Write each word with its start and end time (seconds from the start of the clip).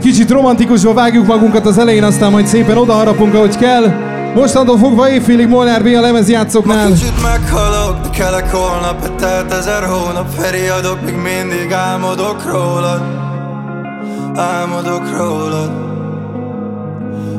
Egy 0.00 0.06
kicsit 0.06 0.30
romantikusba 0.30 0.94
vágjuk 0.94 1.26
magunkat 1.26 1.66
az 1.66 1.78
elején, 1.78 2.02
aztán 2.02 2.30
majd 2.30 2.46
szépen 2.46 2.76
odaharapunk, 2.76 3.34
ahogy 3.34 3.56
kell. 3.56 3.84
Mostantól 4.34 4.78
fogva 4.78 5.10
évfélig 5.10 5.48
Molnár 5.48 5.82
B 5.82 5.86
a 5.86 6.00
lemezjátszóknál. 6.00 6.88
Ma 6.88 6.94
kicsit 6.94 7.22
meghalok, 7.22 8.00
de 8.00 8.08
kelek 8.10 8.52
holnap, 8.52 9.00
betelt 9.00 9.52
ezer 9.52 9.84
hónap 9.84 10.26
Feriadok, 10.38 11.04
még 11.04 11.14
mindig 11.14 11.72
álmodok 11.72 12.44
rólad 12.50 13.02
Álmodok 14.36 15.16
rólad 15.16 15.70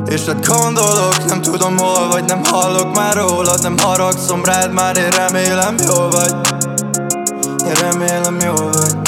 és 0.09 0.25
hát 0.25 0.47
gondolok, 0.47 1.25
nem 1.27 1.41
tudom 1.41 1.77
hol 1.77 2.07
vagy, 2.11 2.23
nem 2.27 2.41
hallok 2.43 2.95
már 2.95 3.15
rólad 3.15 3.61
Nem 3.61 3.75
haragszom 3.81 4.43
rád, 4.43 4.73
már 4.73 4.97
én 4.97 5.09
remélem 5.09 5.75
jó 5.87 6.09
vagy 6.09 6.35
Én 7.67 7.73
remélem 7.73 8.37
jó 8.45 8.53
vagy 8.53 9.00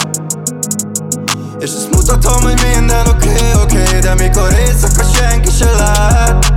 És 1.63 1.69
ezt 1.69 1.89
mutatom, 1.91 2.41
hogy 2.41 2.61
minden 2.73 3.07
oké, 3.07 3.29
okay, 3.29 3.61
oké 3.63 3.81
okay, 3.81 3.99
De 3.99 4.13
mikor 4.13 4.53
éjszaka 4.67 5.03
senki 5.15 5.49
se 5.51 5.71
lát. 5.71 6.53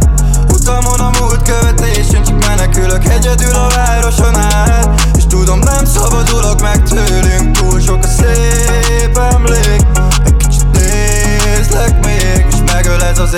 Utamon 0.52 1.00
a 1.00 1.10
múlt 1.20 1.42
követésén 1.42 2.24
Csak 2.24 2.46
menekülök 2.46 3.04
egyedül 3.04 3.54
a 3.54 3.68
városon 3.74 4.34
át. 4.34 5.08
És 5.16 5.26
tudom 5.26 5.58
nem 5.58 5.84
szabadulok 5.84 6.60
meg 6.60 6.82
tőlünk 6.82 7.58
Túl 7.58 7.80
sok 7.80 8.04
a 8.04 8.06
szép 8.06 9.18
emlék. 9.32 9.86
Egy 10.24 10.36
kicsit 10.36 10.66
nézlek 10.72 12.04
még 12.04 12.46
És 12.48 12.72
megöl 12.72 13.02
ez 13.02 13.18
az 13.18 13.34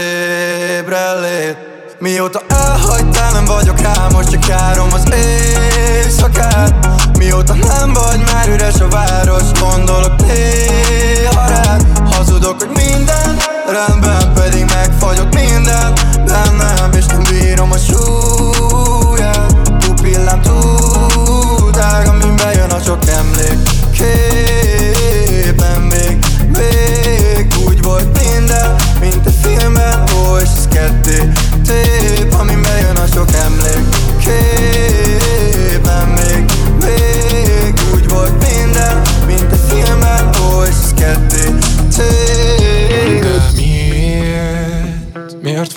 ébrellét. 0.76 1.56
Mióta 1.98 2.42
elhagytál 2.48 3.32
nem 3.32 3.44
vagyok 3.44 3.76
Most 4.12 4.30
csak 4.30 4.46
járom 4.46 4.92
az 4.92 5.02
éjszakát 5.12 6.97
Mióta 7.18 7.54
nem 7.54 7.92
vagy 7.92 8.20
már 8.32 8.48
üres 8.48 8.80
a 8.80 8.88
város 8.88 9.42
Gondolok 9.60 10.26
néha 10.26 11.48
rád. 11.48 11.86
Hazudok, 12.10 12.58
hogy 12.58 12.70
minden 12.74 13.36
rendben 13.68 14.32
Pedig 14.34 14.64
megfagyok 14.64 15.34
minden 15.34 15.92
bennem 16.26 16.92
És 16.92 17.06
nem 17.06 17.22
bírom 17.30 17.72
a 17.72 17.76
súlyát. 17.76 19.52
Pupillám 19.78 20.40
túl 20.40 21.70
tág 21.70 22.06
Amin 22.06 22.36
bejön 22.36 22.70
a 22.70 22.80
sok 22.80 23.08
emlék. 23.08 23.58
Képen 23.90 25.80
még, 25.80 26.18
még 26.52 27.52
Úgy 27.66 27.82
volt 27.82 28.18
minden, 28.22 28.74
mint 29.00 29.26
a 29.26 29.30
filmben 29.42 30.04
Ó, 30.16 30.36
és 30.36 30.48
ez 30.56 30.68
ketté 30.70 31.30
tép 31.66 32.34
Amin 32.38 32.62
bejön 32.62 32.96
a 32.96 33.06
sok 33.06 33.28
emlék 33.44 33.87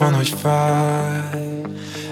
van, 0.01 0.13
hogy 0.13 0.33
fáj? 0.41 1.61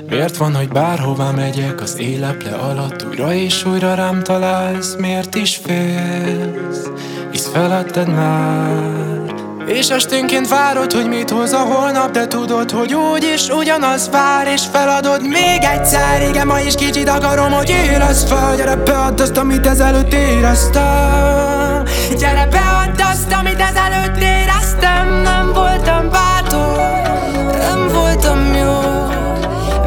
Miért 0.09 0.38
van, 0.38 0.56
hogy 0.56 0.68
bárhová 0.68 1.32
megyek 1.32 1.82
az 1.82 2.00
éleple 2.00 2.56
alatt 2.56 3.06
Újra 3.09 3.34
és 3.34 3.66
újra 3.66 3.94
rám 3.94 4.23
találsz? 4.23 4.95
Miért 4.98 5.36
is 5.36 5.59
félsz? 5.66 6.90
Hisz 7.32 7.50
feletted 7.54 8.08
már. 8.08 9.34
És 9.67 9.90
esténként 9.90 10.48
várod, 10.48 10.94
hogy 10.94 11.08
mit 11.08 11.30
hoz 11.30 11.54
a 11.54 11.60
holnap 11.60 12.12
De 12.12 12.28
tudod, 12.28 12.72
hogy 12.72 12.94
úgy 12.94 13.32
is 13.34 13.48
ugyanaz 13.48 14.10
vár 14.10 14.48
És 14.48 14.62
feladod 14.72 15.28
még 15.28 15.64
egyszer. 15.64 16.30
Igen, 16.30 16.48
ma 16.48 16.60
is 16.60 16.76
kicsit 16.76 17.10
akarom, 17.10 17.52
hogy 17.52 17.70
érezd 17.70 18.28
fel. 18.28 18.56
Gyere 18.56 18.76
beadd 18.76 19.22
azt, 19.22 19.38
amit 19.38 19.66
ezelőtt 19.66 20.14
éreztem. 20.14 21.84
Gyere 22.20 22.48
beadd 22.48 23.12
azt, 23.12 23.32
amit 23.40 23.60
ezelőtt 23.60 24.22
éreztem. 24.22 25.22
Nem 25.22 25.54
voltam 25.54 26.10
bátor 26.10 27.19
Nem 27.58 27.88
voltam 27.94 28.56
jó 28.56 28.80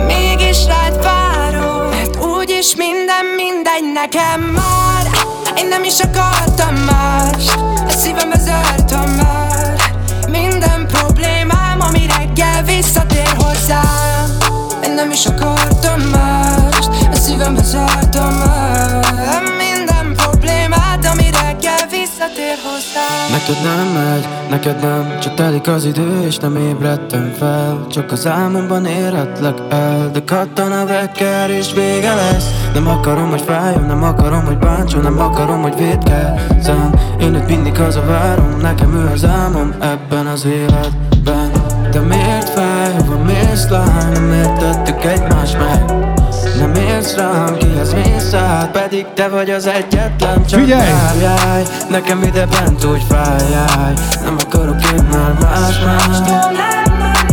Mégis 0.06 0.64
rád 0.66 1.02
várok. 1.02 1.90
Mert 1.90 2.24
úgyis 2.24 2.76
minden 2.76 3.24
mindegy 3.36 3.92
nekem 3.92 4.40
már. 4.40 5.06
Én 5.56 5.68
nem 5.68 5.84
is 5.84 5.98
akartam 6.00 6.74
mást 6.74 7.54
A 7.86 7.90
szívembe 7.90 8.38
zártam 8.38 9.10
már. 9.10 9.76
Minden 10.28 10.86
problémám, 10.86 11.80
ami 11.80 12.06
reggel 12.18 12.62
visszatér 12.62 13.34
hozzám. 13.36 14.36
Én 14.84 14.92
nem 14.94 15.10
is 15.10 15.26
akartam 15.26 16.00
mást, 16.00 16.88
a 17.12 17.14
szívembe 17.14 17.62
zártam 17.62 18.34
már 18.34 18.91
visszatér 22.22 22.58
hozzám. 22.64 23.30
Neked 23.30 23.62
nem 23.62 24.02
megy, 24.02 24.28
neked 24.50 24.80
nem 24.80 25.18
Csak 25.20 25.34
telik 25.34 25.68
az 25.68 25.84
idő 25.84 26.22
és 26.26 26.36
nem 26.36 26.56
ébredtem 26.56 27.34
fel. 27.38 27.86
Csak 27.90 28.12
az 28.12 28.26
álmomban 28.26 28.86
érhetlek 28.86 29.58
el 29.68 30.10
De 30.12 30.22
kattan 30.26 30.72
a 30.72 30.86
vekker 30.86 31.50
és 31.50 31.72
vége 31.72 32.14
lesz. 32.14 32.46
Nem 32.74 32.88
akarom, 32.88 33.30
hogy 33.30 33.40
fájjon, 33.40 33.84
nem 33.84 34.02
akarom, 34.02 34.44
hogy 34.44 34.58
bántson 34.58 35.02
Nem 35.02 35.18
akarom, 35.18 35.62
hogy 35.62 35.76
védkezzem. 35.76 36.94
Én 37.20 37.34
itt 37.34 37.48
mindig 37.48 37.80
a 37.80 38.06
várom 38.06 38.58
Nekem 38.60 38.94
ő 38.94 39.10
az 39.12 39.24
álmom 39.24 39.74
ebben 39.80 40.26
az 40.26 40.44
életben. 40.44 41.50
De 41.90 42.00
miért 42.00 42.48
fáj, 42.48 42.92
hova 42.98 43.22
mész 43.24 43.68
lány 43.68 44.12
Nem 44.12 44.32
értettük 44.32 45.04
egymást 45.04 45.58
meg 45.58 46.12
nem 46.62 46.74
érsz 46.74 47.14
rám, 47.14 47.56
kihez 47.56 47.92
mész 47.92 48.32
át 48.32 48.70
Pedig 48.70 49.06
te 49.14 49.28
vagy 49.28 49.50
az 49.50 49.66
egyetlen 49.66 50.46
Csak 50.46 50.60
Figyelj! 50.60 50.90
várjál 50.90 51.62
Nekem 51.90 52.22
ide 52.22 52.46
bent 52.46 52.84
úgy 52.84 53.02
fájjál 53.08 53.92
Nem 54.24 54.36
akarok 54.46 54.82
én 54.92 55.04
már 55.12 55.32
más 55.40 55.78
más. 55.84 56.18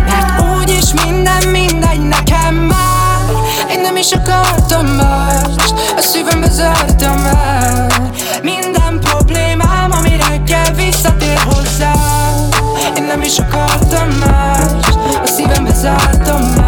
Mert 0.06 0.60
úgyis 0.60 0.94
minden 1.06 1.48
mindegy 1.48 2.08
nekem 2.08 2.56
már. 2.56 3.20
Én 3.72 3.82
nem 3.82 3.96
is 3.96 4.12
akartam 4.12 4.86
más 4.86 5.72
A 5.98 6.02
szívembe 6.02 6.50
zártam 6.50 7.26
el. 7.26 7.88
Minden 8.44 9.00
problémám, 9.00 9.92
ami 9.92 10.16
reggel 10.30 10.74
visszatér 10.74 11.38
hozzám 11.46 12.50
Én 12.98 13.04
nem 13.04 13.22
is 13.22 13.38
akartam 13.40 14.08
más 14.10 14.96
A 15.24 15.28
szívembe 15.28 15.74
zártam 15.74 16.42
már 16.42 16.59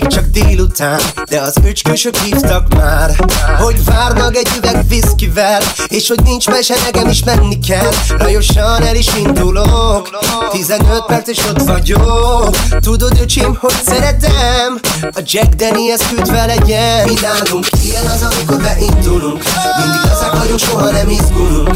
Check 0.00 0.23
délután 0.34 1.00
De 1.28 1.40
az 1.40 1.54
öcskösök 1.64 2.16
hívtak 2.16 2.74
már 2.74 3.10
Hogy 3.58 3.84
várnak 3.84 4.36
egy 4.36 4.48
üveg 4.56 4.88
viszkivel 4.88 5.62
És 5.88 6.08
hogy 6.08 6.22
nincs 6.24 6.46
mese, 6.46 6.74
nekem 6.84 7.08
is 7.08 7.24
menni 7.24 7.58
kell. 7.58 7.90
Rajosan 8.08 8.82
el 8.82 8.96
is 8.96 9.08
indulok 9.16 10.08
15 10.50 11.04
perc 11.06 11.28
és 11.28 11.38
ott 11.48 11.62
vagyok. 11.62 12.56
Tudod 12.80 13.18
öcsém, 13.20 13.56
hogy 13.60 13.74
szeretem 13.86 14.80
A 15.00 15.20
Jack 15.24 15.54
Daniels 15.54 16.08
küldve 16.08 16.46
legyen. 16.46 17.08
Mi 17.08 17.14
nálunk 17.20 17.66
ilyen 17.84 18.06
az, 18.06 18.22
amikor 18.22 18.62
beindulunk. 18.62 19.42
Mindig 19.78 20.10
az 20.12 20.24
vagyunk, 20.38 20.58
soha 20.58 20.90
nem 20.90 21.08
izgulunk. 21.08 21.72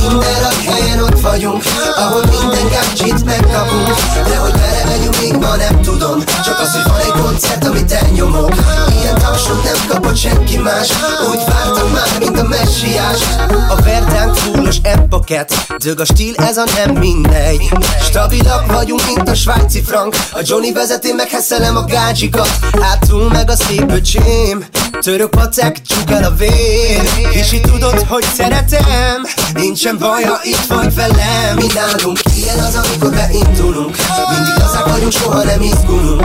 Minden 0.00 0.40
rak 0.40 0.62
helyen 0.64 1.02
ott 1.02 1.20
vagyunk 1.20 1.62
Ahol 1.96 2.24
minden 2.30 2.68
gadget 2.68 3.24
megkapunk. 3.24 3.86
De 4.28 4.36
hogy 4.36 4.52
belemegyünk, 4.52 5.20
még 5.20 5.36
ma 5.36 5.56
nem 5.56 5.80
tudom. 5.82 6.24
Csak 6.44 6.60
az, 6.60 6.72
hogy 6.72 6.92
van 6.92 7.00
egy 7.00 7.22
koncert, 7.22 7.66
amit 7.82 7.92
elnyomok 7.92 8.54
Ilyen 9.00 9.14
tapsot 9.14 9.64
nem 9.64 9.86
kapott 9.88 10.16
senki 10.16 10.58
más. 10.58 10.88
Úgy 11.30 11.40
vártam 11.46 11.90
már, 11.90 12.18
mint 12.18 12.38
a 12.38 12.42
messiás. 12.42 13.20
A 13.68 13.82
verdánk 13.82 14.34
fullos 14.34 14.76
empaket 14.82 15.52
Dög 15.84 16.00
a 16.00 16.04
stíl, 16.04 16.34
ez 16.36 16.56
a 16.56 16.64
nem 16.76 16.96
mindegy. 16.96 17.72
Stabilak 18.02 18.72
vagyunk, 18.72 19.06
mint 19.06 19.28
a 19.28 19.34
svájci 19.34 19.82
frank. 19.82 20.16
A 20.32 20.40
Johnny 20.42 20.72
vezeti, 20.72 21.12
meg 21.12 21.28
heszelem 21.28 21.76
a 21.76 21.84
gácsikat. 21.84 22.50
Hátul 22.80 23.28
meg 23.28 23.50
a 23.50 23.56
szép 23.56 23.92
öcsém. 23.92 24.64
Török 25.00 25.30
pacek, 25.30 25.82
csuk 25.82 26.10
el 26.10 26.24
a 26.24 26.34
vér. 26.34 27.02
Így 27.52 27.60
tudod, 27.60 27.98
hogy 28.08 28.24
szeretem. 28.36 29.26
Nincsen 29.54 29.98
baja, 29.98 30.40
itt 30.42 30.66
vagy 30.68 30.94
velem. 30.94 31.56
Mi 31.56 31.66
nálunk 31.74 32.18
ilyen 32.42 32.58
az, 32.58 32.74
amikor 32.74 33.10
beindulunk. 33.10 33.96
Mindig 34.30 34.64
azák 34.64 34.86
vagyunk, 34.86 35.12
soha 35.12 35.42
nem 35.44 35.62
izgulunk. 35.62 36.24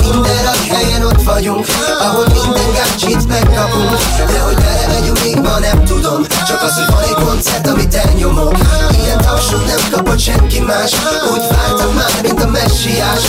Minden 0.00 0.46
a 0.46 0.74
helyen 0.74 1.02
ott 1.06 1.22
vagyunk 1.22 1.66
Ahol 2.00 2.26
minden 2.32 2.70
gadget 2.76 3.28
megkapunk. 3.28 3.90
De 4.32 4.38
hogy 4.40 4.54
belemegyünk, 4.54 5.22
még 5.22 5.36
ma 5.36 5.58
nem 5.58 5.84
tudom. 5.84 6.22
Csak 6.46 6.62
az, 6.62 6.74
hogy 6.74 6.94
van 6.94 7.02
egy 7.02 7.24
koncert, 7.24 7.66
amit 7.66 7.94
elnyomok. 7.94 8.56
Ilyen 9.02 9.18
tapsot 9.18 9.66
nem 9.66 9.90
kapott 9.90 10.18
senki 10.18 10.60
más. 10.60 10.92
Úgy 11.32 11.42
vártam 11.50 11.94
már, 11.94 12.12
mint 12.22 12.42
a 12.42 12.46
messiás. 12.46 13.22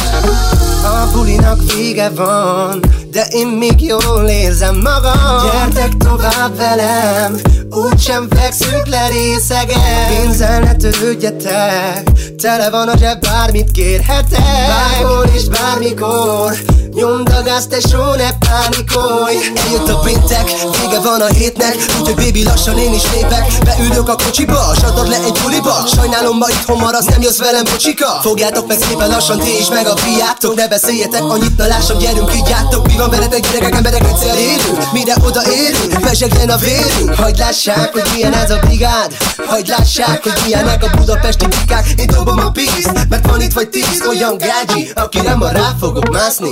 A 0.84 1.12
bulinak 1.14 1.74
vége 1.74 2.10
van 2.10 2.80
de 3.12 3.26
én 3.30 3.48
még 3.48 3.82
jól 3.82 4.28
érzem 4.28 4.76
magam. 4.76 5.52
Gyertek 5.52 5.98
tovább 5.98 6.58
velem, 6.58 7.36
úgysem 7.70 8.28
fekszünk 8.30 8.88
le 8.88 9.08
részegen. 9.08 9.80
Pénzzel 10.08 10.60
ne 10.60 10.76
törődjetek, 10.76 12.12
tele 12.42 12.70
van 12.70 12.88
a 12.88 12.98
zseb, 12.98 13.20
bármit 13.20 13.72
kérhetek. 13.72 14.68
Bárhol 14.68 15.26
és 15.34 15.48
bármikor 15.48 16.58
Nyomd 16.94 17.30
a 17.30 17.44
gáz, 17.44 17.68
tesó, 17.68 18.04
ne 18.16 18.30
pánikolj. 18.38 19.36
Eljött 19.56 19.88
a 19.88 20.00
péntek, 20.00 20.48
vége 20.82 21.00
van 21.00 21.22
a 21.22 21.26
hétnek 21.26 21.76
Úgyhogy 22.00 22.16
baby 22.16 22.44
lassan 22.44 22.78
én 22.78 22.94
is 22.94 23.04
lépek. 23.14 23.48
Beülök 23.64 24.10
a 24.10 24.16
kocsiba, 24.16 24.74
sadod 24.80 25.08
le 25.08 25.16
egy 25.16 25.40
buliba. 25.44 25.84
Sajnálom 25.96 26.38
ma 26.38 26.50
itthon 26.50 26.78
maradsz, 26.78 27.06
nem 27.06 27.22
jössz 27.22 27.38
velem 27.38 27.64
bocsika 27.64 28.20
Fogjátok 28.22 28.68
meg 28.68 28.78
szépen 28.82 29.10
lassan, 29.10 29.40
ti 29.40 29.58
is 29.58 29.70
meg 29.70 29.88
a 29.88 29.96
fiátok. 29.96 30.56
Ne 30.56 30.68
beszéljetek 30.68 31.24
annyit, 31.24 31.58
na 31.58 31.66
lássam, 31.66 31.98
gyerünk, 31.98 32.32
vigyátok 32.32 32.88
Mi 32.88 33.00
van 33.02 33.10
veletek 33.10 33.40
gyerekek, 33.40 33.76
emberek 33.76 34.04
egyszer 34.04 34.38
élünk 34.38 34.92
Mire 34.92 35.16
oda 35.26 35.42
érünk, 35.52 36.04
mesegjen 36.04 36.50
a 36.50 36.58
vérünk 36.58 37.16
Hagyd 37.16 37.38
lássák, 37.38 37.92
hogy 37.92 38.04
milyen 38.14 38.34
ez 38.34 38.52
a 38.52 38.60
brigád. 38.60 39.18
Hagyd 39.46 39.68
lássák, 39.68 40.24
hogy 40.24 40.42
milyenek 40.44 40.84
a 40.84 40.98
budapesti 40.98 41.46
bikák. 41.48 41.88
Én 41.98 42.08
dobom 42.08 42.38
a 42.38 42.52
pízt, 42.52 43.08
mert 43.10 43.28
van 43.28 43.42
itt 43.42 43.54
vagy 43.54 43.70
tíz 43.70 44.06
Olyan 44.08 44.38
gágyi, 44.38 44.92
akire 44.96 45.36
ma 45.36 45.50
rá 45.50 45.76
fogok 45.80 46.10
mászni 46.10 46.50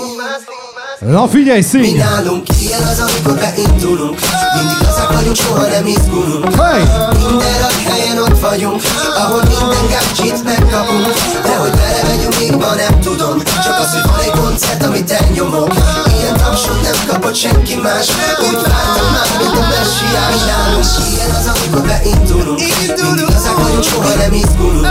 Na 1.00 1.28
figyelj, 1.28 1.62
szín! 1.62 1.80
Mi 1.80 1.92
nálunk 1.92 2.44
ilyen 2.62 2.84
az, 2.84 3.00
amikor 3.00 3.36
beindulunk. 3.40 4.20
Mindig 4.56 4.88
az 4.88 5.00
vagyunk, 5.14 5.36
soha 5.36 5.68
nem 5.68 5.86
izgulunk. 5.86 6.56
Hey! 6.62 6.84
Minden 7.24 7.62
a 7.70 7.90
helyen 7.90 8.18
ott 8.18 8.40
vagyunk 8.40 8.82
Ahol 9.16 9.44
minden 9.44 9.86
gácsit 9.90 10.44
megkapunk. 10.44 11.08
De 11.44 11.56
hogy 11.58 11.72
belevegyünk, 11.72 12.40
még 12.40 12.52
ma 12.52 12.74
nem 12.76 13.00
tudom. 13.00 13.36
Csak 13.64 13.80
az, 13.80 13.92
hogy 13.94 14.12
van 14.12 14.20
egy 14.20 14.40
koncert, 14.40 14.84
amit 14.84 15.12
elnyomok. 15.12 15.74
Ilyen 16.18 16.38
tapsot 16.38 16.82
nem 16.82 16.98
kapott 17.08 17.36
senki 17.36 17.76
más. 17.76 18.08
Úgy 18.48 18.62
vártam 18.72 19.08
már, 19.16 19.30
mint 19.40 19.58
a 19.62 19.66
messiás. 19.72 20.40
Nálunk 20.52 20.86
ilyen 21.14 21.32
az, 21.40 21.48
amikor 21.54 21.82
beindulunk. 21.90 22.60
Mindig 23.02 23.28
az 23.36 23.46
vagyunk, 23.58 23.84
soha 23.84 24.14
nem 24.16 24.34
izgulunk. 24.34 24.88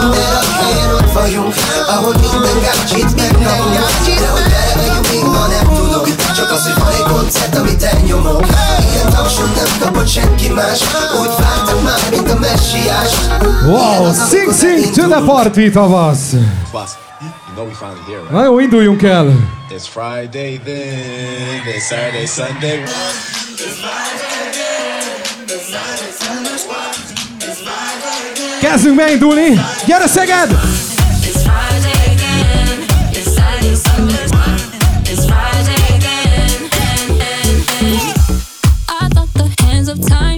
Minden 0.00 0.34
a 0.40 0.44
helyen 0.60 0.90
ott 0.98 1.12
vagyunk 1.12 1.54
Ahol 1.88 2.14
minden 2.20 2.58
gácsit 2.66 3.16
megkapunk. 3.16 3.74
De 4.20 4.28
hogy 4.34 4.46
belevegyünk, 4.52 4.73
még 5.14 5.24
ma 5.24 5.46
nem 5.46 5.74
tudom 5.74 6.04
Csak 6.36 6.50
az, 6.50 6.62
hogy 6.62 6.82
van 6.82 6.92
egy 6.92 7.12
koncert, 7.12 7.56
amit 7.56 7.82
elnyomok 7.82 8.46
Ilyen 8.92 9.10
tapsot 9.10 9.54
nem 9.54 9.78
kapott 9.80 10.08
senki 10.08 10.48
más 10.48 10.80
Úgy 11.20 11.30
vártam 11.38 11.82
már, 11.82 12.00
mint 12.10 12.30
a 12.30 12.38
messiás 12.38 13.10
Wow, 13.66 14.12
sing 14.28 14.52
sing 14.52 14.94
to 14.94 15.08
the 15.08 15.20
party 15.24 15.70
tavasz! 15.70 16.32
Na 18.30 18.44
jó, 18.44 18.58
induljunk 18.58 19.02
el! 19.02 19.26
It's 19.70 19.86
Friday 19.88 20.60
then, 20.64 21.62
it's 21.66 21.86
Saturday, 21.88 22.26
Sunday. 22.26 22.82
Kezdünk 28.60 28.96
beindulni! 28.96 29.60
Gyere 29.86 30.06
Szeged! 30.06 30.93
of 39.94 40.08
time. 40.08 40.33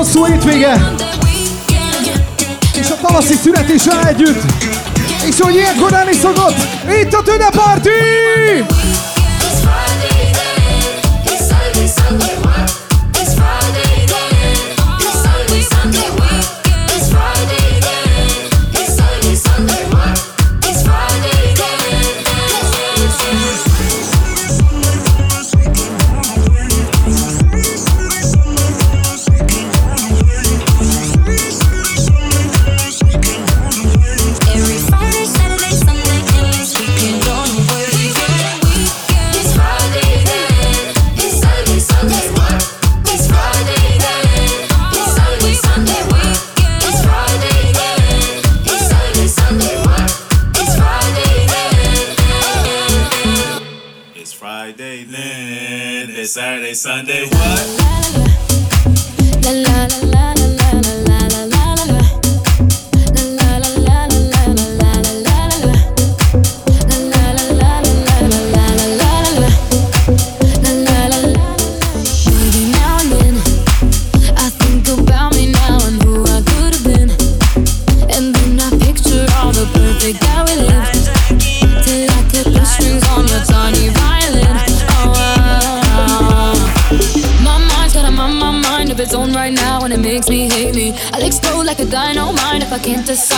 hosszú 0.00 0.24
hétvége! 0.24 0.94
És 2.74 2.90
a 2.90 2.96
tavaszi 3.06 3.34
szünet 3.34 3.68
is 3.68 3.86
együtt! 3.86 4.42
És 5.26 5.40
hogy 5.40 5.54
ilyenkor 5.54 5.90
lenni 5.90 6.12
szokott, 6.12 6.56
itt 7.02 7.12
a 7.12 7.22
Tüne 7.22 7.50
Party! 7.50 7.88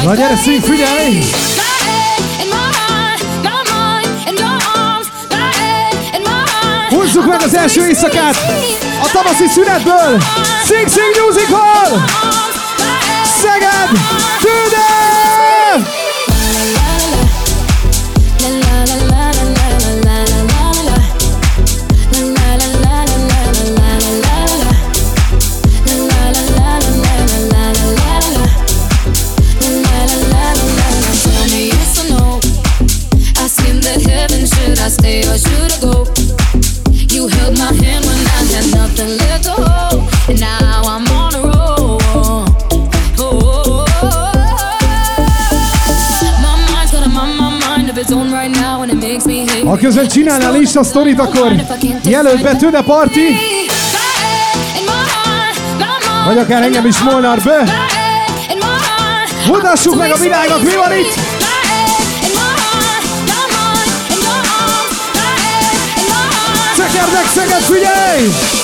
Na 0.04 0.14
gyere, 0.14 0.37
szív, 0.37 0.62
figyelj! 0.62 1.25
Húzzuk 6.88 7.26
meg 7.26 7.42
az 7.42 7.54
első 7.54 7.87
éjszakát 7.87 8.37
a 9.02 9.11
tavaszi 9.12 9.47
szünetből! 9.47 10.23
Sing 10.66 10.88
Sing 10.88 11.26
Music 11.26 11.49
Hall! 11.50 12.00
Szeged! 13.25 13.99
Tűdel! 14.38 14.91
Közben 49.82 50.08
csinálnál 50.08 50.54
Insta 50.54 50.84
sztorit, 50.84 51.18
akkor 51.20 51.54
jelölt 52.04 52.42
be 52.42 52.56
Tüde 52.56 52.82
Party, 52.82 53.18
vagy 56.26 56.38
akár 56.38 56.62
engem 56.62 56.86
is 56.86 56.98
Molnar 56.98 57.42
be. 57.44 57.64
Mutassuk 59.46 59.96
meg 59.96 60.12
a 60.12 60.16
világnak, 60.16 60.62
mi 60.62 60.74
van 60.74 60.98
itt! 60.98 61.14
Szekerdek, 66.76 67.26
Szeged, 67.34 67.62
figyelj! 67.62 68.62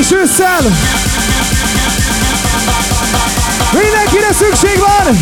És 0.00 0.10
ősszel! 0.12 0.60
Mindenkire 3.72 4.32
szükség 4.32 4.78
van! 4.78 5.18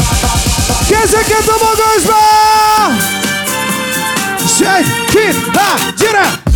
Kezeket 0.88 1.48
a 1.48 1.64
magasba! 1.64 2.16
És 4.44 4.66
egy, 4.66 5.04
két, 5.10 5.56
há, 5.56 5.74
gyere! 5.96 6.47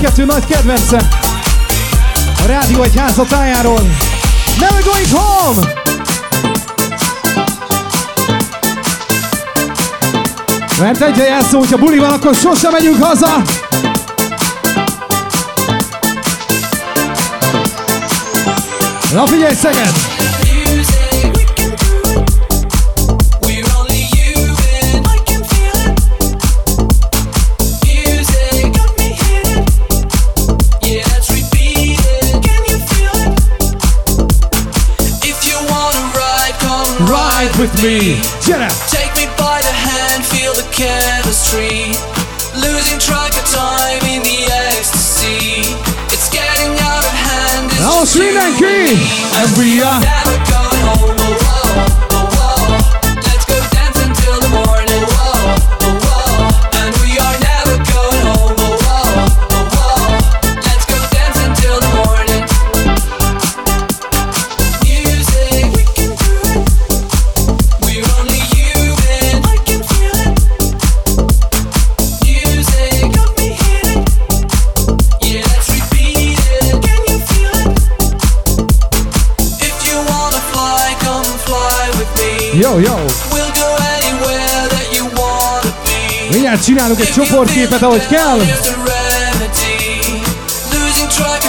2022 0.00 0.24
nagy 0.24 0.44
kedvence 0.46 1.08
a 2.44 2.46
Rádió 2.46 2.82
egy 2.82 2.96
házatájáról. 2.96 3.80
Never 4.60 4.82
going 4.82 5.10
home! 5.10 5.72
Mert 10.80 11.00
egy 11.00 11.16
jelszó, 11.16 11.58
hogyha 11.58 11.76
buli 11.76 11.98
van, 11.98 12.10
akkor 12.10 12.34
sosem 12.34 12.72
megyünk 12.72 13.02
haza! 13.02 13.42
Na 19.12 19.26
figyelj, 19.26 19.54
Szeged! 19.54 20.15
with 37.58 37.72
me. 37.82 38.20
Yeah. 38.46 38.68
Take 38.88 39.12
me 39.16 39.26
by 39.38 39.60
the 39.62 39.72
hand, 39.72 40.24
feel 40.24 40.52
the 40.52 40.66
chemistry. 40.72 41.96
Losing 42.54 42.98
track 42.98 43.32
of 43.32 43.44
time 43.48 44.02
in 44.04 44.22
the 44.22 44.44
ecstasy. 44.68 45.64
It's 46.12 46.28
getting 46.30 46.72
out 46.80 47.04
of 47.04 47.12
hand. 47.12 47.70
It's 47.72 47.80
oh, 47.82 48.04
and 48.36 48.56
green 48.58 48.96
And 49.40 49.58
we 49.58 49.82
are. 49.82 50.15
Be. 86.56 86.62
Mindjárt 86.62 86.64
csinálunk 86.64 87.00
egy 87.00 87.12
csoportképet, 87.12 87.82
ahogy 87.82 88.06
kell. 88.06 88.38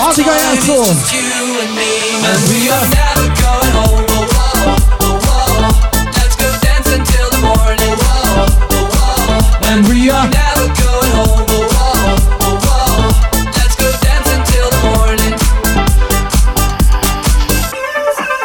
Addig 0.10 0.26
a 0.26 0.30
time, 0.30 0.54
it's 0.54 0.66
játszol. 0.66 0.86
just 0.86 1.14
you 1.14 1.60
and 1.62 1.74
me. 1.76 1.92
And 2.30 2.42
we 2.50 2.70
are 2.72 2.88
never 2.88 3.28
going 3.44 3.74
home. 3.74 4.06
Let's 6.14 6.36
go 6.36 6.50
dance 6.62 6.90
until 6.98 7.30
the 7.30 7.40
morning. 7.40 7.96
And 9.62 9.88
we 9.88 10.10
are... 10.10 10.28
Never 10.28 10.68
going 10.84 11.14
home. 11.16 11.46
Oh, 11.50 11.66
oh, 11.88 12.18
oh, 12.42 12.60
oh. 12.64 13.12
Let's 13.58 13.76
go 13.76 13.90
dance 14.02 14.30
until 14.36 14.70
the 14.70 14.82
morning. 14.88 15.34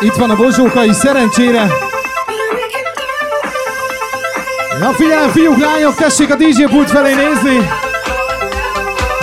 Itt 0.00 0.14
van 0.14 0.30
a 0.30 0.34
bozsókai, 0.36 0.92
szerencsére. 0.92 1.70
Na 4.82 4.92
figyelem, 4.92 5.30
fiúk, 5.30 5.58
lányok, 5.58 5.94
tessék 5.94 6.30
a 6.32 6.34
DJ 6.34 6.62
pult 6.64 6.90
felé 6.90 7.14
nézni. 7.14 7.70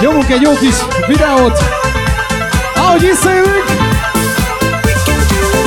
Nyomunk 0.01 0.29
egy 0.29 0.41
jó 0.41 0.53
kis 0.53 0.75
videót. 1.07 1.59
Ahogy 2.75 3.01
visszajövünk. 3.01 3.65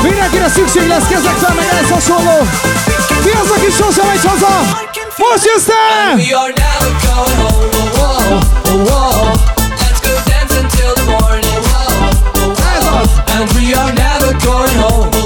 Mindenkire 0.03 0.49
szükség 0.49 0.89
lesz 0.89 1.09
kezek 1.09 1.33
fel, 1.33 1.55
meg 1.55 1.65
ehhez 1.65 1.91
hasonló. 1.91 2.39
Ki 3.23 3.31
az, 3.43 3.51
aki 3.51 3.71
sosem 3.71 4.07
megy 4.07 4.25
haza? 4.25 4.61
Most 5.17 5.45
jössz 5.45 5.65
te! 5.65 6.13
Ez 12.77 12.87
az! 12.93 13.09
And 13.39 13.53
we 13.55 13.75
are 13.75 13.93
never 13.93 14.33
going 14.45 14.77
home. 14.77 15.22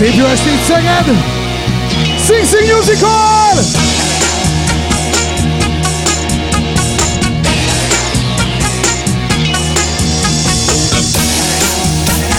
Jó 0.00 0.26
estét, 0.26 0.64
Szeged! 0.66 1.04
Sing 2.26 2.46
Sing 2.46 2.76
Musical! 2.76 3.58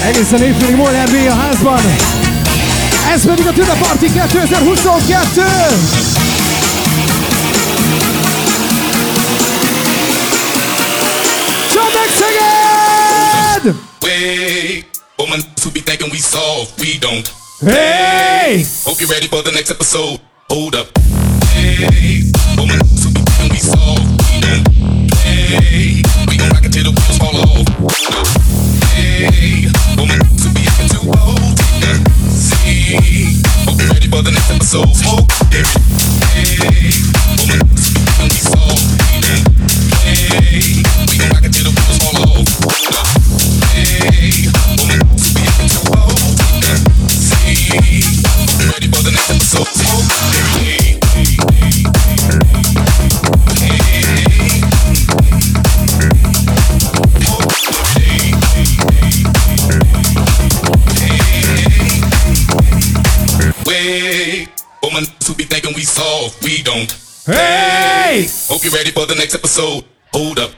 Egészen 0.03 0.41
évfélig 0.41 0.75
Molnár 0.75 1.07
B 1.07 1.15
a 1.29 1.33
házban. 1.33 1.81
Ez 3.13 3.25
pedig 3.25 3.47
a 3.47 3.53
Tüne 3.53 3.73
Party 3.73 4.05
2022! 4.05 5.41
Csapd 11.73 11.93
meg 11.93 12.09
Szeged! 12.19 13.75
Wait, 14.01 14.85
woman 15.17 15.39
who 15.63 15.71
be 15.71 15.79
thinking 15.79 16.11
we 16.11 16.17
soft, 16.17 16.79
we 16.79 16.97
don't. 16.99 17.40
Hey! 17.61 18.63
Hope 18.83 18.99
you're 18.99 19.09
ready 19.09 19.27
for 19.27 19.43
the 19.43 19.51
next 19.51 19.69
episode. 19.69 20.19
Hold 20.49 20.73
up. 20.73 20.87
Hey, 21.53 22.30
woman 65.01 65.15
who 65.25 65.33
be 65.35 65.43
thinking 65.43 65.73
we 65.75 65.81
soft, 65.81 66.43
we 66.43 66.61
don't. 66.61 66.91
Hey! 67.25 68.27
Hope 68.47 68.63
you're 68.63 68.73
ready 68.73 68.91
for 68.91 69.05
the 69.05 69.15
next 69.15 69.35
episode. 69.35 69.83
Hold 70.13 70.39
up. 70.39 70.51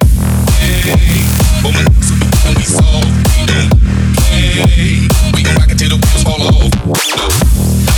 Hey, 0.59 1.23
woman 1.63 1.85
who 1.87 2.15
be 2.19 2.27
thinking 2.27 2.55
we 2.57 2.63
soft, 2.63 3.07
we 3.39 3.45
don't. 3.47 3.71
Hey, 4.27 5.07
we 5.35 5.43
gon' 5.43 5.55
rock 5.55 5.71
it 5.71 5.77
till 5.77 5.89
the 5.89 5.99
wheels 5.99 6.23
fall 6.23 6.41
off. 6.43 6.73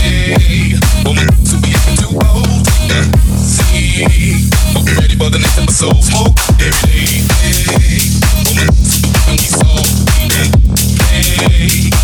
Hey, 0.01 0.77
woman 1.05 1.27
who 1.49 1.57
be 1.61 1.73
acting 1.73 1.97
too 1.97 2.13
bold. 2.13 2.65
See, 3.41 4.49
hope 4.73 4.85
you're 4.85 5.01
ready 5.01 5.15
for 5.15 5.29
the 5.29 5.39
next 5.39 5.57
episode. 5.57 5.97
Smoke 6.03 6.37
every 6.61 6.93
day. 6.93 7.25
Hey, 7.41 8.05
woman 8.45 8.69
who 8.69 9.01
be 9.01 9.09
thinking 9.09 9.37
we 9.41 9.49
soft, 9.49 9.89
we 10.13 10.29
don't. 10.29 10.53
Hey, 11.09 11.94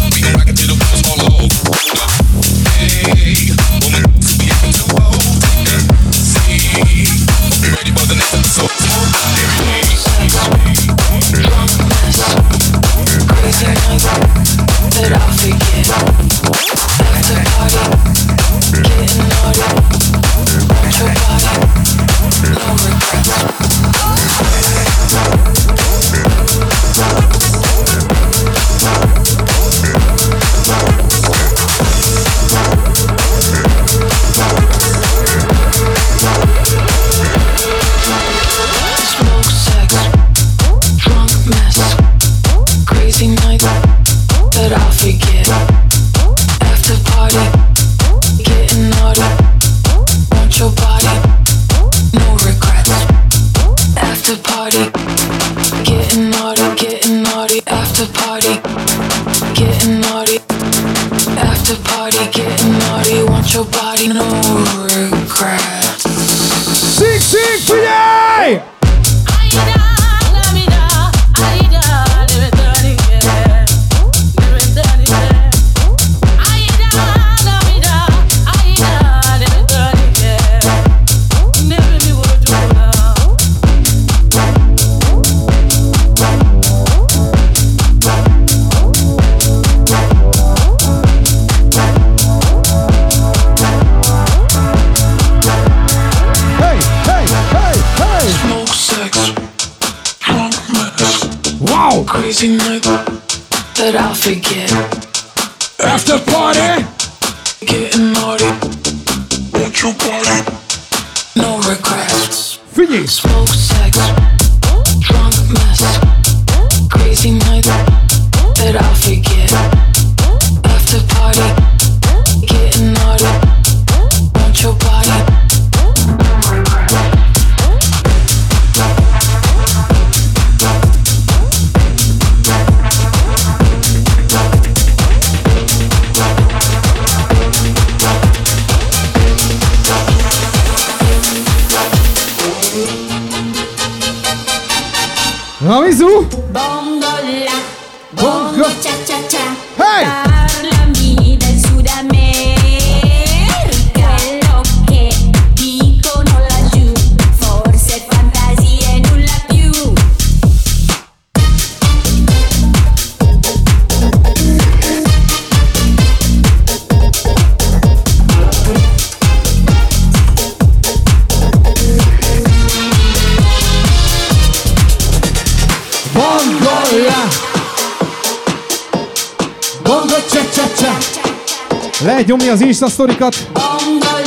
az 182.52 182.62
Insta 182.62 182.90
sztorikat. 182.90 183.36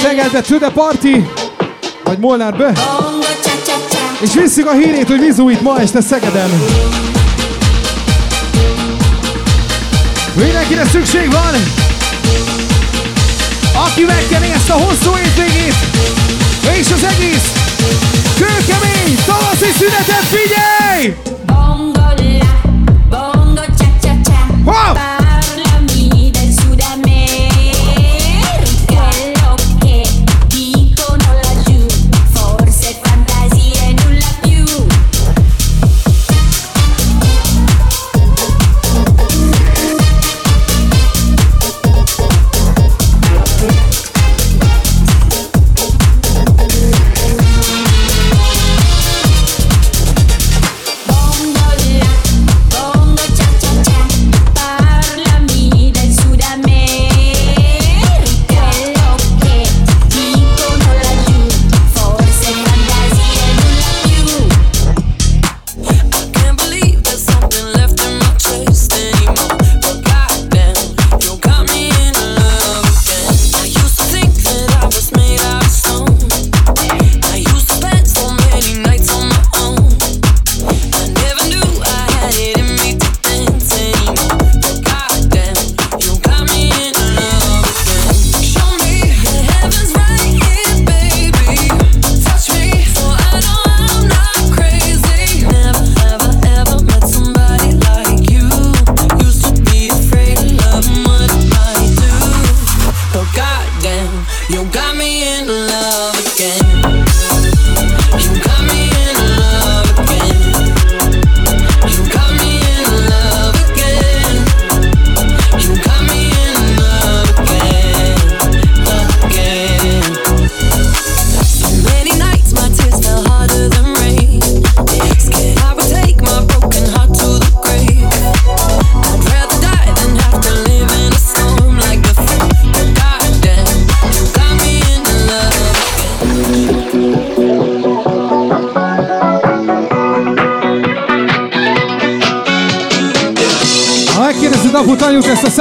Tegedbe 0.02 0.40
to 0.40 0.56
the 0.56 0.70
party, 0.70 1.24
vagy 2.04 2.18
Molnár 2.18 2.56
be. 2.56 2.72
És 4.20 4.32
visszük 4.34 4.66
a 4.66 4.72
hírét, 4.72 5.06
hogy 5.06 5.20
Vizu 5.20 5.48
itt 5.48 5.60
ma 5.60 5.80
este 5.80 6.00
Szegeden. 6.00 6.50
Mindenkire 10.34 10.84
szükség 10.84 11.30
van! 11.30 11.54
Aki 13.86 14.02
megkeni 14.04 14.50
ezt 14.52 14.70
a 14.70 14.74
hosszú 14.74 15.14
hétvégét, 15.14 15.74
és 16.80 16.92
az 16.92 17.04
egész 17.04 17.52
kőkemény 18.36 19.18
tavaszi 19.26 19.72
szünetet 19.78 20.24
figyelj! 20.24 21.33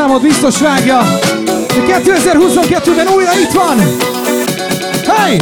számot 0.03 0.21
biztos 0.21 0.59
vágja, 0.59 1.01
de 1.67 2.01
2022-ben 2.03 3.07
újra 3.07 3.39
itt 3.39 3.51
van! 3.51 3.77
Hey! 5.07 5.37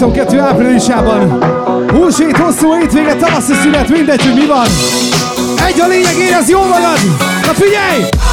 2022. 0.00 0.38
áprilisában. 0.38 1.44
Húsvét, 1.90 2.36
hosszú 2.36 2.74
hétvége, 2.74 3.14
tavaszi 3.14 3.52
szünet, 3.52 3.88
mindegy, 3.88 4.22
hogy 4.22 4.34
mi 4.34 4.46
van. 4.46 4.66
Egy 5.66 5.80
a 5.80 5.86
lényeg, 5.86 6.16
érez 6.18 6.48
jó 6.48 6.58
magad! 6.58 6.98
Na 7.46 7.52
figyelj! 7.52 8.29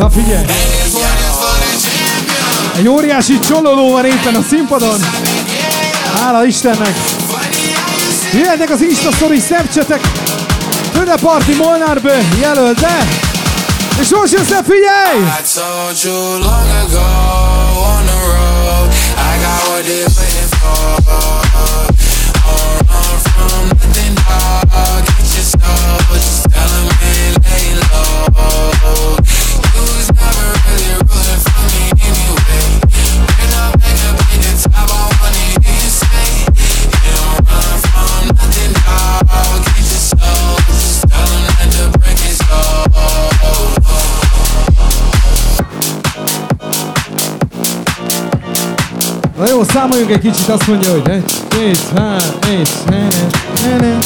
Na 0.00 0.10
figyelj! 0.10 0.44
Egy 2.76 2.88
óriási 2.88 3.38
csololó 3.38 3.92
van 3.92 4.04
éppen 4.04 4.34
a 4.34 4.42
színpadon. 4.48 5.00
Hála 6.14 6.44
Istennek! 6.44 6.94
Jöhetnek 8.32 8.70
az 8.70 8.82
Insta 8.82 9.12
Story 9.12 9.40
Snapchatek! 9.40 10.00
Tőle 10.92 11.14
Parti 11.14 11.54
Molnárbő 11.54 12.28
jelölt, 12.40 12.80
de... 12.80 13.08
És 14.00 14.08
most 14.08 14.32
jössz, 14.32 14.48
figyelj! 14.48 15.20
I 15.20 15.42
told 15.54 16.02
you 16.02 16.38
long 16.38 16.68
ago 16.84 17.06
on 17.96 18.04
the 18.04 18.20
road 18.32 18.92
I 19.16 19.38
got 19.42 19.68
what 19.68 19.84
they're 19.84 20.08
waiting 20.18 20.48
for 20.60 21.39
számoljunk 49.72 50.10
egy 50.10 50.20
kicsit, 50.20 50.48
azt 50.48 50.66
mondja, 50.66 50.90
hogy 50.90 51.08
egy, 51.08 51.32
két, 51.48 51.78
három, 51.96 52.38
egy, 52.40 52.68
ne, 52.88 52.96
ne, 52.96 53.06
ne, 53.62 53.76
ne, 53.76 53.98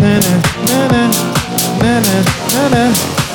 ne, 0.00 0.18
ne, 0.66 0.86
ne, 0.86 1.08
ne, 1.80 1.98
ne, 1.98 2.22
ne, 2.52 2.68
ne, 2.68 2.90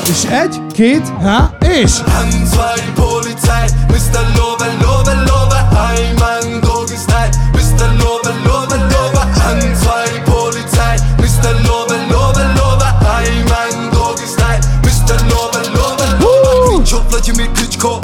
és 0.09 0.23
egy, 0.23 0.61
két, 0.73 1.11
há, 1.21 1.49
és! 1.59 1.91
Eins, 2.19 2.49
zwei, 2.49 2.73
die 2.75 2.91
Polizei, 2.95 3.67
Mr. 3.87 4.23
Lover, 4.37 4.71
Lover, 4.81 5.17
Lover, 5.27 5.63
ein 5.89 6.13
Mann, 6.19 6.59
Drogenstein, 6.61 7.29
Mr. 7.53 7.87
Lover, 8.01 8.35
Lover, 8.45 8.79
Lover, 8.93 9.25
eins, 9.49 9.79
zwei, 9.79 10.03
die 10.13 10.21
Polizei, 10.31 10.95
Mr. 11.17 11.53
Lover, 11.67 11.99
Lover, 12.11 12.47
Lover, 12.57 12.91
ein 13.17 13.43
Mann, 13.51 13.91
Drogenstein, 13.91 14.59
Mr. 14.85 15.15
Lover, 15.31 15.63
Lover, 15.77 16.09
Lover, 16.19 16.75
Klitschko, 16.75 16.99
Wladimir 17.09 17.47
Klitschko, 17.53 18.01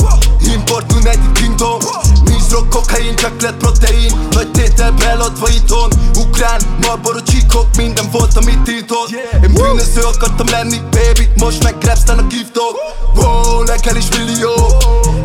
Csöklet 3.20 3.58
protein, 3.58 4.12
nagy 4.32 4.52
tétel 4.52 4.92
beladva 4.92 5.48
itthon. 5.50 5.90
Ukrán, 6.16 6.62
marború 6.82 7.20
csíkok, 7.20 7.68
minden 7.78 8.06
volt 8.12 8.38
amit 8.38 8.60
tiltott. 8.60 9.10
Én 9.44 9.54
bűnöző 9.54 10.02
akartam 10.02 10.48
lenni, 10.50 10.78
baby, 10.92 11.30
most 11.38 11.64
meg 11.64 11.76
rapstának 11.82 12.32
hívtok 12.32 12.76
Wow, 13.16 13.64
nekem 13.64 13.96
is 13.96 14.06
millió, 14.18 14.54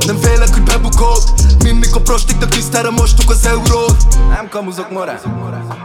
nem 0.06 0.16
félek, 0.16 0.52
hogy 0.52 0.62
bebukok. 0.62 1.22
Mint 1.62 1.80
mikor 1.80 2.02
prostiknak 2.02 2.48
tisztára 2.48 2.90
mostuk 2.90 3.30
az 3.30 3.46
eurót. 3.46 3.96
Nem 4.28 4.48
kamuzok 4.48 4.90
morá 4.90 5.20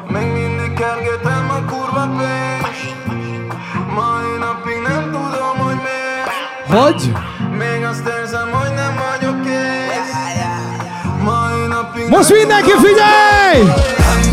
Még 0.08 0.26
mindig 0.26 0.74
kergetem 0.74 1.50
a 1.50 1.72
kurva 1.72 2.10
pénzt. 2.18 2.96
Mai 3.96 4.38
napig 4.40 4.82
nem 4.88 5.04
tudom, 5.04 5.58
hogy 5.66 5.76
miért. 5.76 6.84
Hogy? 6.84 7.12
Még 7.58 7.84
azt 7.84 8.08
érzem, 8.08 8.29
Mosfim, 12.10 12.46
né, 12.46 12.62
que 12.64 12.76
filho. 12.78 14.29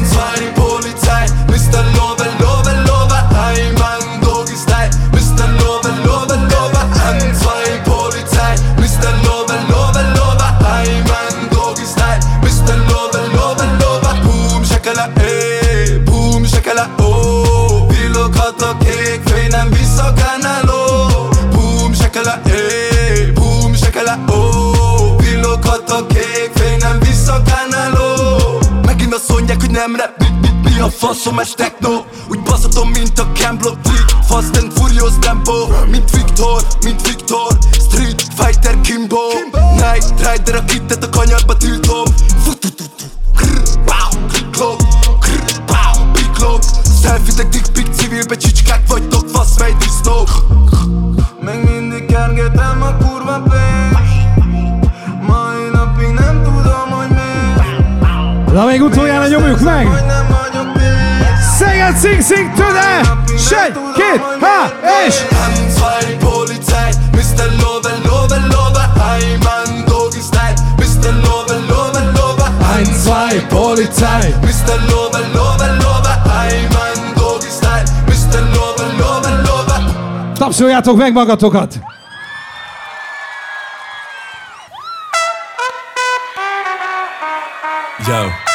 Nem 29.77 29.97
rap 29.97 30.19
Mi, 30.19 30.29
mi, 30.41 30.49
mi 30.65 30.81
a 30.81 30.89
faszom 30.89 31.39
ez 31.39 31.53
techno. 31.57 32.05
Úgy 32.29 32.41
baszatom, 32.41 32.89
mint 32.89 33.19
a 33.19 33.27
Cam 33.35 33.59
Block 33.59 33.81
Trick 33.83 34.09
Fast 34.29 34.57
and 34.57 34.73
Furious 34.73 35.13
Tempo 35.21 35.67
Mint 35.91 36.11
Victor, 36.11 36.63
mint 36.85 37.09
Victor. 37.09 37.47
Street 37.73 38.23
Fighter 38.37 38.81
Kimbo. 38.81 39.19
Night 39.77 40.05
Rider 40.27 40.55
a 40.55 40.65
kittet 40.65 41.05
a 41.05 41.09
kanyarba 41.09 41.46
utoljára 58.87 59.27
nyomjuk 59.27 59.61
meg! 59.61 59.89
Szeged, 61.59 61.97
szing, 61.97 62.21
szing, 62.21 62.53
töde! 62.55 63.01
Segy, 63.39 63.73
két, 63.95 64.23
há, 64.41 64.73
és! 65.07 65.15
M2 65.31 66.17
Polizei, 66.19 66.91
Mr. 67.13 67.51
Lover, 67.61 67.99
Lover, 68.05 68.41
Lover, 68.41 68.89
Heimann, 69.05 69.85
Dogenstein, 69.85 70.55
Mr. 70.77 71.13
Mr. 78.17 78.41
Lover, 78.55 78.91
Lover, 78.99 79.43
Lover, 79.45 79.83
Tapsoljátok 80.39 80.97
meg 80.97 81.13
magatokat! 81.13 81.79
Yo. 88.07 88.46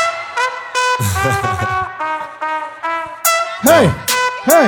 Hey! 3.61 3.89
Hey! 4.45 4.67